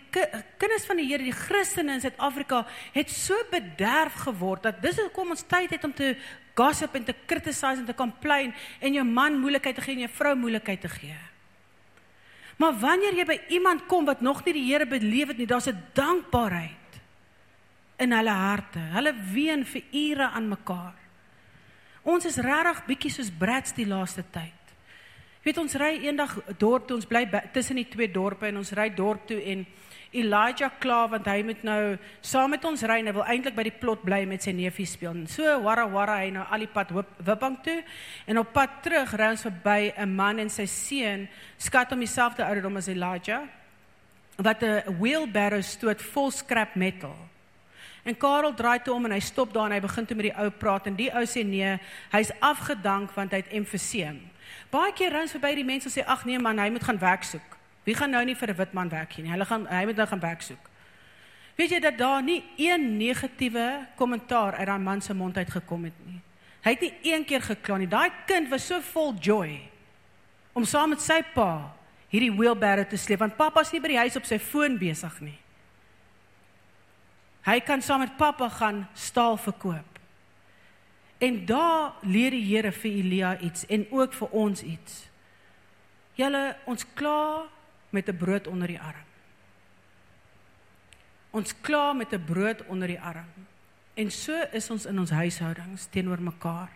[0.57, 2.63] kinders van die Here, die Christene in Suid-Afrika
[2.95, 6.15] het so bederf geword dat dis hoekom ons tyd het om te
[6.57, 10.13] gossip en te criticize en te complain en jou man moeilikheid te gee en jou
[10.17, 11.19] vrou moeilikheid te gee.
[12.57, 15.69] Maar wanneer jy by iemand kom wat nog nie die Here beleef het nie, daar's
[15.69, 17.01] 'n dankbaarheid
[17.99, 18.79] in hulle harte.
[18.79, 20.95] Hulle ween vir ure aan mekaar.
[22.03, 24.66] Ons is regtig bietjie soos brats die laaste tyd.
[25.47, 27.23] Weet ons ry eendag dorp toe, ons bly
[27.55, 29.61] tussen die twee dorpe en ons ry dorp toe en
[30.17, 31.81] Elijah klaar want hy moet nou
[32.19, 34.89] saam met ons ry en hy wil eintlik by die plot bly met sy neefie
[34.91, 35.15] speel.
[35.15, 37.77] En so warra warra hy nou al die pad Wipbank toe
[38.27, 41.29] en op pad terug ry ons verby 'n man en sy seun
[41.59, 43.47] skat om dieselfde ouderdom as Elijah
[44.39, 47.15] wat 'n wheelbarrow stoot vol scrap metal.
[48.03, 50.39] En Karel draai toe om en hy stop daar en hy begin toe met die
[50.43, 51.79] ou praat en die ou sê nee,
[52.11, 54.21] hy's afgedank want hy het emfyseem.
[54.71, 57.25] Baie keer ry ons verby die mense sê ag nee man, hy moet gaan werk
[57.25, 57.57] soek.
[57.87, 59.31] Wie gaan nou nie vir 'n wit man werk nie.
[59.31, 60.71] Hulle gaan hy moet nou gaan werk soek.
[61.57, 65.85] Weet jy dat daar nie een negatiewe kommentaar uit daai man se mond uit gekom
[65.85, 66.21] het nie.
[66.63, 67.89] Hy het nie een keer gekla nie.
[67.89, 69.61] Daai kind was so vol joy
[70.53, 71.73] om saam met sy pa
[72.09, 75.39] hierdie wheelbarrow te sleep want pappa's nie by die huis op sy foon besig nie.
[77.47, 79.96] Hy kan saam met pappa gaan staal verkoop.
[81.19, 85.07] En daar leer die Here vir Elia iets en ook vir ons iets.
[86.17, 87.49] Julle ons klaar
[87.91, 89.05] met 'n brood onder die arm.
[91.31, 93.33] Ons klaar met 'n brood onder die arm.
[93.95, 96.71] En so is ons in ons huishoudings teenoor mekaar.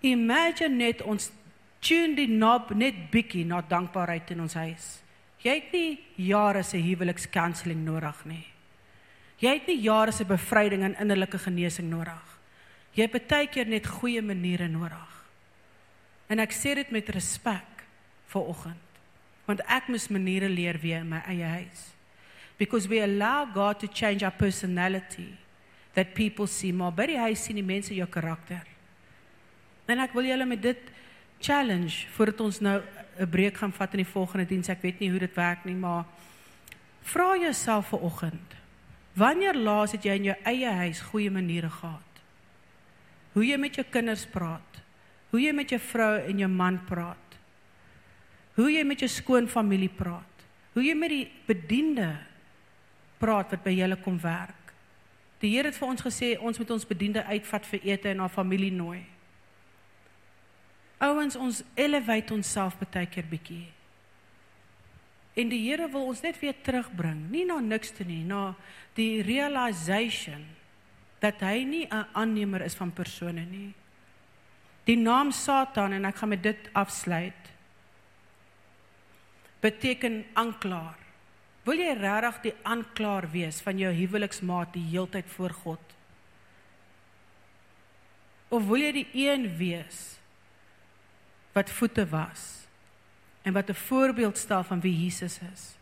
[0.00, 1.30] Imagine net ons
[1.78, 5.02] tune die knob net bietjie na dankbaarheid in ons huis.
[5.38, 8.46] Jy het nie jare se huwelikskanseling nodig nie.
[9.38, 12.33] Jy het nie jare se bevryding en innerlike genesing nodig.
[12.94, 15.10] Jy het baie keer net goeie maniere nodig.
[16.30, 17.84] En ek sê dit met respek
[18.32, 18.80] vir oggend
[19.44, 21.80] want ek moes maniere leer weer in my eie huis.
[22.56, 25.34] Because we allow God to change our personality
[25.92, 26.72] that people see.
[26.72, 28.64] More die huis sien die mense jou karakter.
[29.84, 30.88] En ek wil julle met dit
[31.44, 32.80] challenge voordat ons nou
[33.18, 35.74] 'n breek gaan vat in die volgende diens ek weet nie hoe dit werk nie
[35.74, 36.04] maar
[37.02, 38.54] vra jouself vir oggend
[39.14, 42.13] wanneer laas het jy in jou eie huis goeie maniere gehad
[43.34, 44.82] hoe jy met jou kinders praat
[45.34, 47.24] hoe jy met jou vrou en jou man praat
[48.54, 50.46] Hoe jy met jou skoonfamilie praat.
[50.74, 52.12] Hoe jy met die bediende
[53.18, 54.72] praat wat by julle kom werk.
[55.42, 58.32] Die Here het vir ons gesê ons moet ons bediende uitvat vir ete en haar
[58.32, 59.02] familie nooi.
[61.02, 63.66] Ouens, ons elevate onsself baie keer bietjie.
[65.34, 68.54] En die Here wil ons net weer terugbring, nie na niks toe nie, na
[68.94, 70.46] die realization
[71.24, 73.72] dat hy nie 'n aannemer is van persone nie.
[74.84, 77.44] Die naam Satan en ek gaan met dit afsluit
[79.60, 80.98] beteken aanklaer.
[81.64, 85.80] Wil jy regtig die aanklaer wees van jou huweliksmaat die heeltyd voor God?
[88.48, 90.18] Of wil jy die een wees
[91.54, 92.66] wat voete was
[93.42, 95.74] en wat 'n voorbeeld stel van wie Jesus is?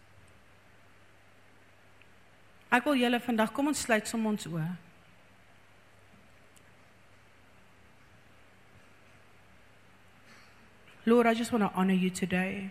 [2.70, 4.91] Ek wil julle vandag kom ons sluit som ons oë.
[11.04, 12.70] Lord, I just want to honor you today.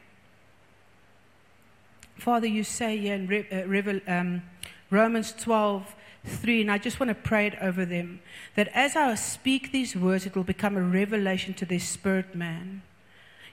[2.16, 4.44] Father, you say here in uh, um,
[4.90, 8.22] Romans 12, 3, and I just want to pray it over them
[8.56, 12.84] that as I speak these words, it will become a revelation to their spirit man.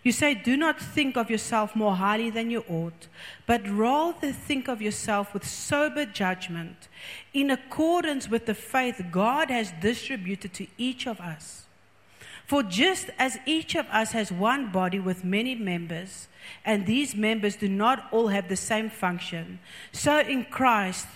[0.05, 3.09] You say, Do not think of yourself more highly than you ought,
[3.47, 6.89] but rather think of yourself with sober judgment,
[7.35, 11.68] in accordance with the faith God has distributed to each of us.
[12.49, 16.29] For just as each of us has one body with many members,
[16.65, 19.59] and these members do not all have the same function,
[19.93, 21.09] so in Christ,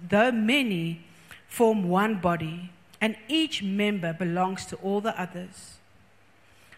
[0.00, 1.04] though many
[1.46, 2.70] form one body,
[3.02, 5.76] and each member belongs to all the others.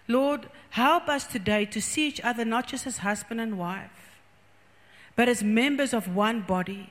[0.08, 4.18] Lord, help us today to see each other not just as husband and wife,
[5.14, 6.90] but as members of one body.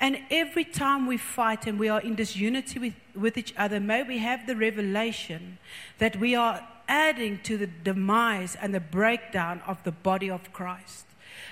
[0.00, 4.02] And every time we fight and we are in disunity with, with each other, may
[4.02, 5.58] we have the revelation
[5.98, 11.06] that we are adding to the demise and the breakdown of the body of Christ.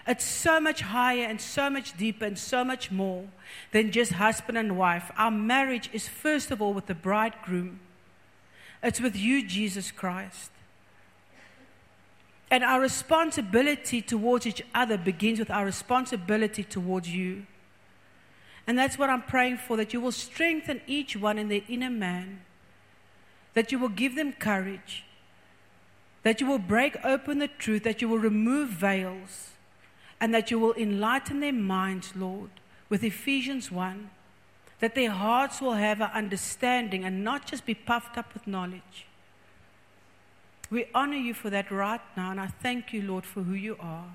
[0.07, 3.25] It's so much higher and so much deeper and so much more
[3.73, 5.11] than just husband and wife.
[5.17, 7.81] Our marriage is, first of all, with the bridegroom,
[8.83, 10.51] it's with you, Jesus Christ.
[12.51, 17.47] And our responsibility towards each other begins with our responsibility towards you.
[18.67, 21.91] And that's what I'm praying for that you will strengthen each one in their inner
[21.91, 22.41] man,
[23.53, 25.05] that you will give them courage,
[26.23, 29.51] that you will break open the truth, that you will remove veils,
[30.21, 32.51] and that you will enlighten their minds, Lord,
[32.89, 34.11] with Ephesians 1,
[34.81, 39.07] that their hearts will have an understanding and not just be puffed up with knowledge.
[40.71, 43.77] We honor you for that right now, and I thank you, Lord, for who you
[43.79, 44.15] are.